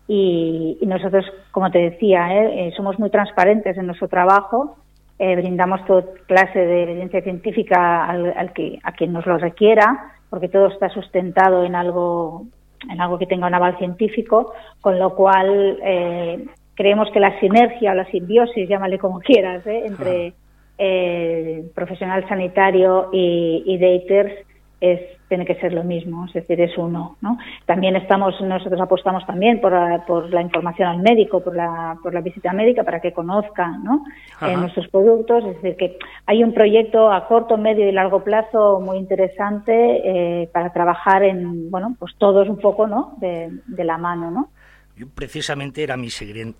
y, 0.07 0.79
nosotros, 0.87 1.25
como 1.51 1.69
te 1.69 1.79
decía, 1.79 2.33
¿eh? 2.33 2.67
Eh, 2.67 2.73
somos 2.75 2.97
muy 2.97 3.09
transparentes 3.09 3.77
en 3.77 3.87
nuestro 3.87 4.07
trabajo, 4.07 4.77
brindamos 5.19 5.83
toda 5.85 6.05
clase 6.27 6.59
de 6.59 6.83
evidencia 6.83 7.21
científica 7.21 8.05
al, 8.05 8.33
al 8.37 8.53
que, 8.53 8.79
a 8.83 8.91
quien 8.91 9.13
nos 9.13 9.25
lo 9.25 9.39
requiera 9.39 10.16
porque 10.29 10.49
todo 10.49 10.67
está 10.67 10.89
sustentado 10.89 11.63
en 11.63 11.75
algo, 11.75 12.45
en 12.89 13.01
algo 13.01 13.17
que 13.17 13.25
tenga 13.25 13.47
un 13.47 13.53
aval 13.53 13.77
científico, 13.77 14.53
con 14.81 14.99
lo 14.99 15.15
cual 15.15 15.79
eh, 15.83 16.45
creemos 16.75 17.09
que 17.11 17.19
la 17.19 17.39
sinergia 17.39 17.91
o 17.91 17.95
la 17.95 18.05
simbiosis, 18.11 18.67
llámale 18.67 18.99
como 18.99 19.19
quieras, 19.19 19.65
¿eh? 19.65 19.83
entre 19.85 20.33
eh, 20.77 21.69
profesional 21.73 22.27
sanitario 22.27 23.09
y, 23.11 23.63
y 23.65 23.77
daters 23.77 24.33
es 24.79 25.17
tiene 25.27 25.45
que 25.45 25.55
ser 25.55 25.73
lo 25.73 25.83
mismo, 25.83 26.25
es 26.25 26.33
decir, 26.33 26.61
es 26.61 26.77
uno. 26.77 27.17
¿no? 27.21 27.37
También 27.65 27.95
estamos, 27.95 28.39
nosotros 28.41 28.79
apostamos 28.79 29.25
también 29.25 29.59
por 29.59 29.73
la, 29.73 30.05
por 30.05 30.33
la 30.33 30.41
información 30.41 30.87
al 30.87 30.99
médico, 30.99 31.43
por 31.43 31.55
la, 31.55 31.97
por 32.01 32.13
la 32.13 32.21
visita 32.21 32.53
médica 32.53 32.83
para 32.83 33.01
que 33.01 33.11
conozca 33.11 33.67
¿no? 33.83 34.05
Eh, 34.41 34.55
nuestros 34.55 34.87
productos. 34.87 35.43
Es 35.43 35.61
decir, 35.61 35.75
que 35.75 35.97
hay 36.25 36.43
un 36.43 36.53
proyecto 36.53 37.11
a 37.11 37.27
corto, 37.27 37.57
medio 37.57 37.87
y 37.87 37.91
largo 37.91 38.23
plazo 38.23 38.79
muy 38.79 38.97
interesante 38.97 39.73
eh, 39.73 40.49
para 40.53 40.71
trabajar 40.71 41.23
en, 41.23 41.69
bueno, 41.69 41.95
pues 41.99 42.15
todos 42.17 42.47
un 42.47 42.57
poco 42.57 42.87
¿no? 42.87 43.15
de, 43.19 43.49
de 43.65 43.83
la 43.83 43.97
mano. 43.97 44.31
¿no? 44.31 44.49
Yo, 44.95 45.07
precisamente 45.09 45.83
era 45.83 45.97
mi, 45.97 46.07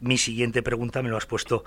mi 0.01 0.17
siguiente 0.17 0.61
pregunta, 0.61 1.01
me 1.01 1.09
lo 1.09 1.17
has 1.17 1.25
puesto 1.25 1.63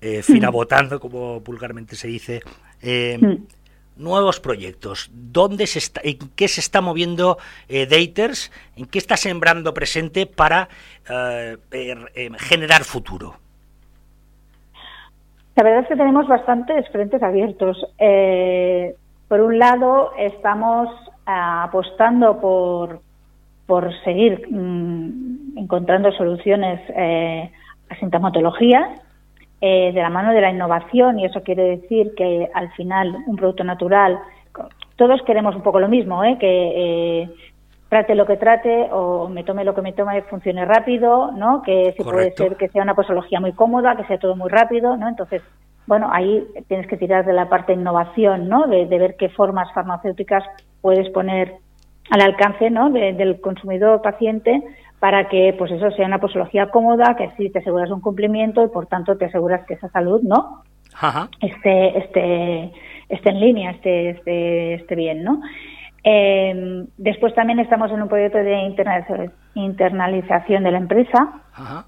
eh, 0.00 0.22
fina 0.22 0.48
votando, 0.50 0.98
como 0.98 1.40
vulgarmente 1.40 1.94
se 1.94 2.08
dice. 2.08 2.40
Eh, 2.80 3.18
mm 3.20 3.57
nuevos 3.98 4.40
proyectos, 4.40 5.10
¿dónde 5.12 5.66
se 5.66 5.78
está, 5.78 6.00
en 6.04 6.18
qué 6.36 6.48
se 6.48 6.60
está 6.60 6.80
moviendo 6.80 7.38
eh, 7.68 7.86
Daters, 7.86 8.50
en 8.76 8.86
qué 8.86 8.98
está 8.98 9.16
sembrando 9.16 9.74
presente 9.74 10.26
para 10.26 10.68
eh, 11.08 11.56
er, 11.70 12.12
eh, 12.14 12.30
generar 12.38 12.84
futuro. 12.84 13.34
La 15.56 15.64
verdad 15.64 15.82
es 15.82 15.88
que 15.88 15.96
tenemos 15.96 16.28
bastantes 16.28 16.88
frentes 16.90 17.22
abiertos. 17.22 17.76
Eh, 17.98 18.94
por 19.26 19.40
un 19.40 19.58
lado, 19.58 20.12
estamos 20.16 20.88
apostando 21.26 22.40
por, 22.40 23.00
por 23.66 23.92
seguir 24.04 24.46
mm, 24.48 25.58
encontrando 25.58 26.12
soluciones 26.12 26.80
eh, 26.96 27.50
a 27.90 27.96
sintomatologías 27.96 29.00
eh, 29.60 29.92
de 29.92 30.00
la 30.00 30.10
mano 30.10 30.32
de 30.32 30.40
la 30.40 30.50
innovación 30.50 31.18
y 31.18 31.24
eso 31.24 31.42
quiere 31.42 31.76
decir 31.76 32.14
que 32.16 32.48
al 32.54 32.70
final 32.72 33.16
un 33.26 33.36
producto 33.36 33.64
natural, 33.64 34.18
todos 34.96 35.22
queremos 35.22 35.54
un 35.54 35.62
poco 35.62 35.80
lo 35.80 35.88
mismo, 35.88 36.24
¿eh? 36.24 36.36
que 36.38 37.28
trate 37.88 38.14
lo 38.14 38.26
que 38.26 38.36
trate 38.36 38.88
o 38.92 39.28
me 39.28 39.44
tome 39.44 39.64
lo 39.64 39.74
que 39.74 39.82
me 39.82 39.92
tome 39.92 40.22
funcione 40.22 40.64
rápido, 40.64 41.32
¿no? 41.32 41.62
Que 41.62 41.94
si 41.96 42.04
puede 42.04 42.32
ser 42.32 42.56
que 42.56 42.68
sea 42.68 42.82
una 42.82 42.94
posología 42.94 43.40
muy 43.40 43.52
cómoda, 43.52 43.96
que 43.96 44.04
sea 44.04 44.18
todo 44.18 44.36
muy 44.36 44.50
rápido, 44.50 44.96
¿no? 44.96 45.08
Entonces, 45.08 45.42
bueno, 45.86 46.08
ahí 46.12 46.46
tienes 46.68 46.86
que 46.86 46.98
tirar 46.98 47.24
de 47.24 47.32
la 47.32 47.48
parte 47.48 47.72
de 47.72 47.80
innovación, 47.80 48.48
¿no? 48.48 48.66
De, 48.66 48.84
ver 48.84 49.16
qué 49.16 49.30
formas 49.30 49.72
farmacéuticas 49.72 50.44
puedes 50.82 51.08
poner 51.10 51.54
al 52.10 52.20
alcance, 52.20 52.70
¿no? 52.70 52.90
del 52.90 53.40
consumidor 53.40 54.00
paciente 54.00 54.62
para 55.00 55.28
que, 55.28 55.54
pues 55.56 55.70
eso 55.70 55.90
sea 55.92 56.06
una 56.06 56.20
posología 56.20 56.70
cómoda, 56.70 57.14
que 57.16 57.24
así 57.24 57.50
te 57.50 57.60
aseguras 57.60 57.90
un 57.90 58.00
cumplimiento 58.00 58.64
y 58.64 58.68
por 58.68 58.86
tanto 58.86 59.16
te 59.16 59.26
aseguras 59.26 59.64
que 59.66 59.74
esa 59.74 59.88
salud, 59.90 60.20
¿no? 60.22 60.62
Ajá. 61.00 61.28
Esté, 61.40 61.98
esté, 61.98 62.72
esté 63.08 63.30
en 63.30 63.40
línea, 63.40 63.70
esté, 63.70 64.10
esté, 64.10 64.74
esté 64.74 64.94
bien, 64.96 65.22
¿no? 65.22 65.40
Eh, 66.04 66.86
después 66.96 67.34
también 67.34 67.58
estamos 67.58 67.90
en 67.90 68.00
un 68.00 68.08
proyecto 68.08 68.38
de 68.38 68.56
internalización 69.54 70.62
de 70.64 70.70
la 70.70 70.78
empresa. 70.78 71.42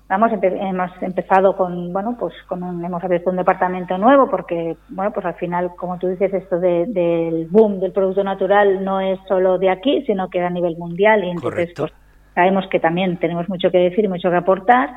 Vamos, 0.09 0.33
hemos 0.43 0.91
empezado 1.01 1.57
con, 1.57 1.93
bueno, 1.93 2.17
pues 2.19 2.35
con 2.49 2.63
un, 2.63 2.85
hemos 2.85 3.03
abierto 3.05 3.31
un 3.31 3.37
departamento 3.37 3.97
nuevo 3.99 4.29
porque, 4.29 4.77
bueno, 4.89 5.13
pues 5.13 5.25
al 5.25 5.35
final, 5.35 5.71
como 5.77 5.97
tú 5.99 6.09
dices, 6.09 6.35
esto 6.35 6.59
del 6.59 7.47
boom 7.51 7.79
del 7.79 7.93
producto 7.93 8.25
natural 8.25 8.85
no 8.85 9.01
es 9.01 9.19
solo 9.29 9.59
de 9.59 9.71
aquí, 9.71 10.03
sino 10.07 10.29
que 10.29 10.41
a 10.41 10.51
nivel 10.51 10.77
mundial 10.77 11.25
y 11.25 11.31
entonces 11.31 11.71
pues, 11.77 11.93
sabemos 12.41 12.67
que 12.69 12.81
también 12.81 13.19
tenemos 13.19 13.49
mucho 13.51 13.71
que 13.71 13.79
decir 13.79 14.07
y 14.07 14.09
mucho 14.09 14.31
que 14.31 14.37
aportar 14.37 14.91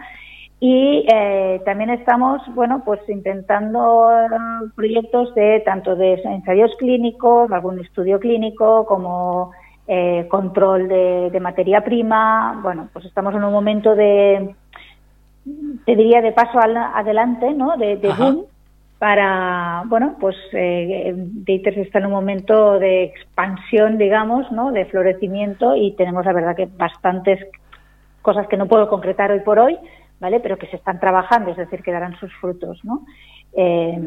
y 0.66 1.06
eh, 1.12 1.62
también 1.66 1.90
estamos, 1.90 2.42
bueno, 2.56 2.84
pues 2.86 3.02
intentando 3.10 4.10
proyectos 4.78 5.36
de 5.36 5.62
tanto 5.66 5.98
de 5.98 6.14
ensayos 6.24 6.72
clínicos, 6.78 7.52
algún 7.52 7.82
estudio 7.82 8.18
clínico, 8.18 8.86
como 8.86 9.52
eh, 9.90 10.26
control 10.30 10.88
de, 10.88 11.40
materia 11.42 11.84
prima. 11.84 12.62
Bueno, 12.64 12.88
pues 12.94 13.04
estamos 13.04 13.36
en 13.36 13.44
un 13.44 13.52
momento 13.52 13.94
de, 13.94 14.56
te 15.86 15.96
diría, 15.98 16.22
de 16.22 16.32
paso 16.32 16.58
adelante, 16.58 17.54
¿no? 17.54 17.76
De, 17.76 17.98
boom 18.18 18.46
para, 19.04 19.84
bueno, 19.88 20.16
pues 20.18 20.38
eh, 20.54 21.13
está 21.46 22.00
en 22.00 22.06
un 22.06 22.13
momento 22.13 22.80
de 22.80 23.04
expansión, 23.04 23.98
digamos, 23.98 24.50
¿no? 24.50 24.72
De 24.72 24.86
florecimiento 24.86 25.76
y 25.76 25.92
tenemos 25.98 26.26
la 26.26 26.32
verdad 26.32 26.56
que 26.56 26.70
bastantes 26.78 27.46
cosas 28.22 28.48
que 28.48 28.56
no 28.56 28.66
puedo 28.66 28.88
concretar 28.88 29.30
hoy 29.30 29.42
por 29.42 29.60
hoy, 29.60 29.78
¿vale? 30.22 30.39
Pero 30.39 30.58
que 30.58 30.68
se 30.68 30.78
están 30.78 31.02
trabajando, 31.02 31.52
es 31.52 31.58
decir, 31.58 31.84
que 31.84 31.92
darán 31.92 32.18
sus 32.18 32.34
frutos, 32.36 32.80
¿no? 32.86 33.06
Eh, 33.58 34.00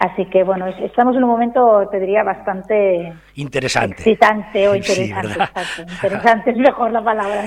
así 0.00 0.24
que, 0.30 0.44
bueno, 0.44 0.66
estamos 0.66 1.14
en 1.14 1.24
un 1.24 1.28
momento, 1.28 1.86
te 1.90 2.00
diría, 2.00 2.22
bastante... 2.22 3.12
Interesante. 3.34 3.96
Excitante 3.96 4.66
o 4.66 4.74
interesante, 4.74 5.82
Interesante 5.92 6.50
es 6.52 6.56
mejor 6.56 6.90
la 6.90 7.04
palabra, 7.04 7.44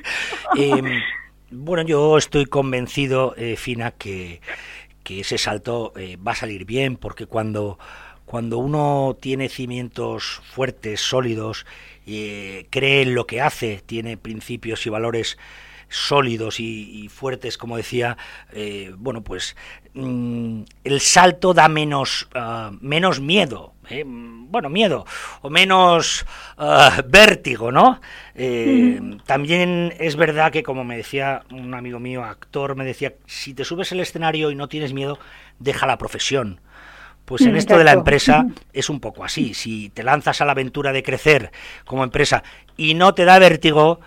em, 0.56 1.00
bueno, 1.50 1.82
yo 1.82 2.16
estoy 2.16 2.46
convencido, 2.46 3.34
eh, 3.36 3.56
Fina, 3.56 3.90
que, 3.90 4.40
que 5.04 5.20
ese 5.20 5.38
salto 5.38 5.92
eh, 5.96 6.16
va 6.16 6.32
a 6.32 6.36
salir 6.36 6.64
bien, 6.64 6.96
porque 6.96 7.26
cuando, 7.26 7.78
cuando 8.26 8.58
uno 8.58 9.16
tiene 9.20 9.48
cimientos 9.48 10.42
fuertes, 10.50 11.00
sólidos, 11.00 11.66
cree 12.04 13.02
en 13.02 13.14
lo 13.14 13.26
que 13.26 13.40
hace, 13.40 13.82
tiene 13.86 14.16
principios 14.16 14.84
y 14.84 14.90
valores 14.90 15.38
sólidos 15.94 16.60
y, 16.60 17.08
fuertes, 17.08 17.56
como 17.56 17.76
decía, 17.76 18.16
eh, 18.52 18.92
bueno, 18.96 19.22
pues 19.22 19.56
mm, 19.94 20.62
el 20.82 21.00
salto 21.00 21.54
da 21.54 21.68
menos, 21.68 22.28
ah, 22.34 22.72
menos 22.80 23.20
miedo, 23.20 23.73
eh, 23.90 24.04
bueno, 24.06 24.68
miedo, 24.68 25.04
o 25.42 25.50
menos 25.50 26.24
ah, 26.58 27.02
vértigo, 27.06 27.72
¿no? 27.72 28.00
Eh, 28.34 29.00
también 29.26 29.94
es 29.98 30.16
verdad 30.16 30.52
que, 30.52 30.62
como 30.62 30.84
me 30.84 30.96
decía 30.96 31.42
un 31.50 31.74
amigo 31.74 31.98
mío, 31.98 32.24
actor, 32.24 32.76
me 32.76 32.84
decía, 32.84 33.14
si 33.26 33.54
te 33.54 33.64
subes 33.64 33.92
al 33.92 34.00
escenario 34.00 34.50
y 34.50 34.54
no 34.54 34.68
tienes 34.68 34.92
miedo, 34.92 35.18
deja 35.58 35.86
la 35.86 35.98
profesión. 35.98 36.60
Pues 37.24 37.42
en 37.42 37.56
esto 37.56 37.78
de 37.78 37.84
la 37.84 37.92
empresa 37.92 38.46
es 38.72 38.90
un 38.90 39.00
poco 39.00 39.24
así. 39.24 39.54
Si 39.54 39.88
te 39.90 40.02
lanzas 40.02 40.40
a 40.40 40.44
la 40.44 40.52
aventura 40.52 40.92
de 40.92 41.02
crecer 41.02 41.50
como 41.86 42.04
empresa 42.04 42.42
y 42.76 42.94
no 42.94 43.14
te 43.14 43.24
da 43.24 43.38
vértigo, 43.38 44.00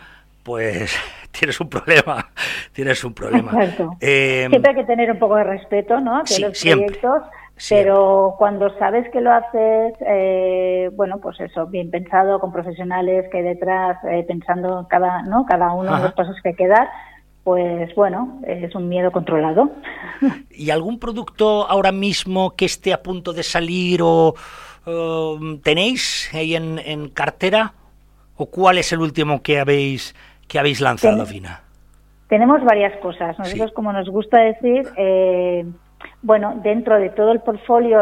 pues 0.43 0.95
tienes 1.31 1.59
un 1.59 1.69
problema, 1.69 2.29
tienes 2.73 3.03
un 3.03 3.13
problema. 3.13 3.51
Eh, 3.99 4.47
siempre 4.49 4.71
hay 4.71 4.75
que 4.77 4.85
tener 4.85 5.11
un 5.11 5.19
poco 5.19 5.35
de 5.35 5.43
respeto, 5.43 5.99
¿no? 5.99 6.23
De 6.23 6.39
los 6.39 6.59
proyectos, 6.59 7.23
pero 7.69 8.35
cuando 8.37 8.69
sabes 8.77 9.09
que 9.11 9.21
lo 9.21 9.31
haces, 9.31 9.93
eh, 10.01 10.89
bueno, 10.93 11.19
pues 11.19 11.39
eso, 11.39 11.67
bien 11.67 11.91
pensado, 11.91 12.39
con 12.39 12.51
profesionales 12.51 13.25
que 13.31 13.37
hay 13.37 13.43
detrás, 13.43 13.97
eh, 14.05 14.23
pensando 14.27 14.79
en 14.79 14.85
cada, 14.85 15.23
¿no? 15.23 15.45
Cada 15.45 15.73
uno 15.73 15.95
de 15.95 16.03
los 16.03 16.13
pasos 16.13 16.35
que 16.41 16.49
hay 16.49 16.55
que 16.55 16.67
dar, 16.67 16.87
pues 17.43 17.93
bueno, 17.95 18.39
es 18.45 18.73
un 18.75 18.87
miedo 18.89 19.11
controlado. 19.11 19.71
¿Y 20.51 20.69
algún 20.69 20.99
producto 20.99 21.69
ahora 21.69 21.91
mismo 21.91 22.55
que 22.55 22.65
esté 22.65 22.93
a 22.93 23.01
punto 23.01 23.33
de 23.33 23.43
salir 23.43 24.01
o 24.01 24.35
tenéis 25.63 26.29
ahí 26.33 26.55
en, 26.55 26.79
en 26.79 27.09
cartera? 27.09 27.73
¿O 28.35 28.45
cuál 28.45 28.77
es 28.77 28.93
el 28.93 28.99
último 28.99 29.41
que 29.41 29.59
habéis 29.59 30.13
¿Qué 30.47 30.59
habéis 30.59 30.81
lanzado, 30.81 31.25
Fina? 31.25 31.61
Tenemos 32.29 32.63
varias 32.63 32.97
cosas. 32.99 33.37
Nosotros, 33.37 33.71
como 33.73 33.91
nos 33.93 34.09
gusta 34.09 34.39
decir, 34.39 34.87
eh, 34.97 35.65
bueno, 36.21 36.59
dentro 36.63 36.97
de 36.99 37.09
todo 37.09 37.31
el 37.31 37.39
portfolio, 37.39 38.01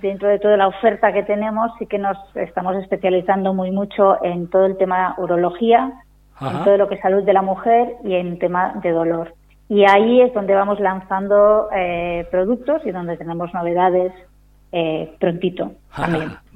dentro 0.00 0.28
de 0.28 0.38
toda 0.38 0.56
la 0.56 0.68
oferta 0.68 1.12
que 1.12 1.22
tenemos, 1.22 1.70
sí 1.78 1.86
que 1.86 1.98
nos 1.98 2.16
estamos 2.34 2.76
especializando 2.76 3.54
muy 3.54 3.70
mucho 3.70 4.22
en 4.24 4.48
todo 4.48 4.66
el 4.66 4.76
tema 4.76 5.14
urología, 5.18 5.92
en 6.40 6.64
todo 6.64 6.76
lo 6.76 6.88
que 6.88 6.96
es 6.96 7.00
salud 7.00 7.24
de 7.24 7.32
la 7.32 7.42
mujer 7.42 7.94
y 8.04 8.14
en 8.14 8.38
tema 8.38 8.74
de 8.82 8.90
dolor. 8.90 9.34
Y 9.68 9.84
ahí 9.84 10.20
es 10.20 10.32
donde 10.32 10.54
vamos 10.54 10.78
lanzando 10.78 11.68
eh, 11.74 12.26
productos 12.30 12.82
y 12.84 12.92
donde 12.92 13.16
tenemos 13.16 13.52
novedades 13.52 14.12
eh, 14.70 15.14
prontito. 15.18 15.72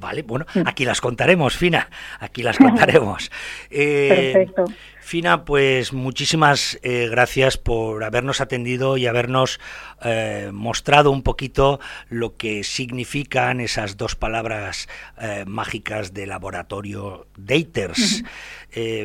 Vale, 0.01 0.23
bueno, 0.23 0.47
mm. 0.55 0.63
aquí 0.67 0.85
las 0.85 1.01
contaremos, 1.01 1.57
Fina, 1.57 1.89
aquí 2.19 2.43
las 2.43 2.57
contaremos. 2.59 3.31
Perfecto. 3.69 4.65
Fina, 5.11 5.45
pues 5.45 5.93
muchísimas 5.93 6.79
eh, 6.85 7.09
gracias 7.11 7.57
por 7.57 8.05
habernos 8.05 8.41
atendido 8.41 8.97
y 8.97 9.09
habernos 9.09 9.59
eh, 10.05 10.51
mostrado 10.53 11.11
un 11.11 11.25
poquito 11.25 11.81
lo 12.09 12.37
que 12.37 12.63
significan 12.63 13.61
esas 13.61 13.97
dos 13.97 14.15
palabras 14.15 14.89
eh, 15.21 15.45
mágicas 15.49 16.15
de 16.15 16.29
laboratorio 16.29 17.27
Daters. 17.37 18.23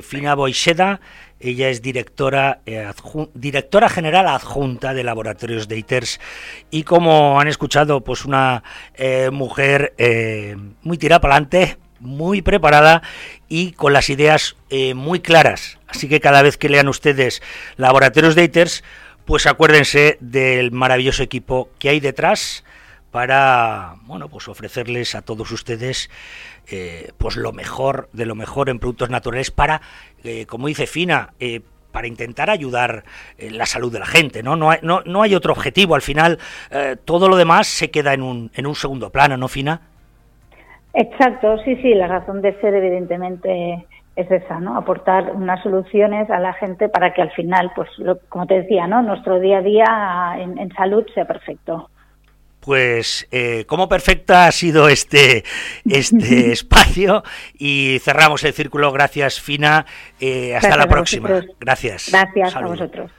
Fina 0.03 0.35
Boiseda, 0.35 1.01
ella 1.39 1.69
es 1.69 1.81
directora, 1.81 2.61
directora 3.33 3.89
general 3.89 4.27
adjunta 4.27 4.93
de 4.93 5.03
Laboratorios 5.03 5.67
Daters 5.67 6.19
y 6.69 6.83
como 6.83 7.39
han 7.39 7.47
escuchado, 7.47 8.03
pues 8.03 8.25
una 8.25 8.61
mujer 9.31 9.95
muy 10.85 10.97
tirada 10.97 11.19
para 11.19 11.33
adelante, 11.33 11.77
muy 11.99 12.41
preparada 12.41 13.01
y 13.49 13.73
con 13.73 13.91
las 13.91 14.09
ideas 14.09 14.55
eh, 14.69 14.93
muy 14.93 15.19
claras. 15.19 15.79
Así 15.87 16.07
que 16.07 16.21
cada 16.21 16.41
vez 16.41 16.57
que 16.57 16.69
lean 16.69 16.87
ustedes 16.87 17.41
Laboratorios 17.75 18.35
Daters, 18.35 18.83
pues 19.25 19.47
acuérdense 19.47 20.17
del 20.21 20.71
maravilloso 20.71 21.23
equipo 21.23 21.69
que 21.79 21.89
hay 21.89 21.99
detrás 21.99 22.63
para 23.11 23.95
bueno 24.03 24.29
pues 24.29 24.47
ofrecerles 24.47 25.15
a 25.15 25.21
todos 25.21 25.49
ustedes 25.51 26.09
eh, 26.67 27.11
pues 27.17 27.37
lo 27.37 27.53
mejor 27.53 28.09
de 28.11 28.25
lo 28.25 28.35
mejor 28.35 28.69
en 28.69 28.77
productos 28.77 29.09
naturales 29.09 29.51
para 29.51 29.81
eh, 30.23 30.45
como 30.45 30.67
dice 30.67 30.85
Fina 30.85 31.33
para 31.91 32.07
intentar 32.07 32.49
ayudar 32.49 33.05
la 33.37 33.65
salud 33.65 33.89
de 33.89 33.99
la 33.99 34.05
gente, 34.05 34.43
¿no? 34.43 34.57
No 34.57 34.69
hay, 34.69 34.79
no, 34.81 35.01
no 35.05 35.21
hay 35.21 35.33
otro 35.33 35.53
objetivo, 35.53 35.95
al 35.95 36.01
final 36.01 36.39
todo 37.05 37.29
lo 37.29 37.37
demás 37.37 37.67
se 37.67 37.89
queda 37.89 38.13
en 38.13 38.21
un, 38.21 38.51
en 38.53 38.67
un 38.67 38.75
segundo 38.75 39.11
plano, 39.11 39.37
¿no, 39.37 39.47
Fina? 39.47 39.94
Exacto, 40.95 41.57
sí, 41.65 41.75
sí, 41.81 41.93
la 41.93 42.07
razón 42.07 42.41
de 42.41 42.59
ser 42.61 42.73
evidentemente 42.73 43.85
es 44.15 44.31
esa, 44.31 44.61
¿no? 44.61 44.77
Aportar 44.77 45.31
unas 45.33 45.61
soluciones 45.61 46.29
a 46.29 46.39
la 46.39 46.53
gente 46.53 46.87
para 46.87 47.13
que 47.13 47.21
al 47.21 47.31
final, 47.31 47.71
pues, 47.75 47.89
como 48.29 48.47
te 48.47 48.61
decía, 48.61 48.87
¿no? 48.87 49.01
Nuestro 49.01 49.39
día 49.41 49.57
a 49.57 49.61
día 49.61 50.35
en, 50.37 50.73
salud 50.73 51.05
sea 51.13 51.25
perfecto. 51.25 51.89
Pues 52.61 53.27
eh, 53.29 53.65
como 53.67 53.89
perfecta 53.89 54.47
ha 54.47 54.51
sido 54.51 54.87
este, 54.87 55.43
este 55.83 56.51
espacio 56.53 57.23
y 57.53 57.99
cerramos 57.99 58.43
el 58.45 58.53
círculo. 58.53 58.91
Gracias, 58.93 59.41
Fina. 59.41 59.85
Eh, 60.19 60.55
hasta 60.55 60.77
la 60.77 60.87
próxima. 60.87 61.29
Gracias. 61.59 62.09
Gracias 62.09 62.55
a 62.55 62.61
vosotros. 62.61 63.11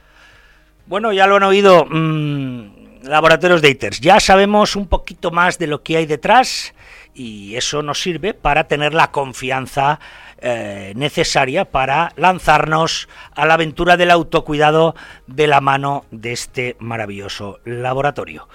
Bueno, 0.86 1.12
ya 1.12 1.26
lo 1.26 1.36
han 1.36 1.42
oído. 1.42 1.84
Mm, 1.84 2.85
Laboratorios 3.06 3.62
Daters. 3.62 4.00
Ya 4.00 4.20
sabemos 4.20 4.76
un 4.76 4.86
poquito 4.88 5.30
más 5.30 5.58
de 5.58 5.66
lo 5.66 5.82
que 5.82 5.96
hay 5.96 6.06
detrás 6.06 6.74
y 7.14 7.56
eso 7.56 7.82
nos 7.82 8.00
sirve 8.00 8.34
para 8.34 8.68
tener 8.68 8.94
la 8.94 9.10
confianza 9.10 10.00
eh, 10.38 10.92
necesaria 10.96 11.64
para 11.64 12.12
lanzarnos 12.16 13.08
a 13.34 13.46
la 13.46 13.54
aventura 13.54 13.96
del 13.96 14.10
autocuidado 14.10 14.94
de 15.26 15.46
la 15.46 15.60
mano 15.60 16.04
de 16.10 16.32
este 16.32 16.76
maravilloso 16.78 17.60
laboratorio. 17.64 18.48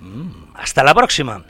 Mm, 0.00 0.54
hasta 0.54 0.82
la 0.82 0.94
próxima. 0.94 1.44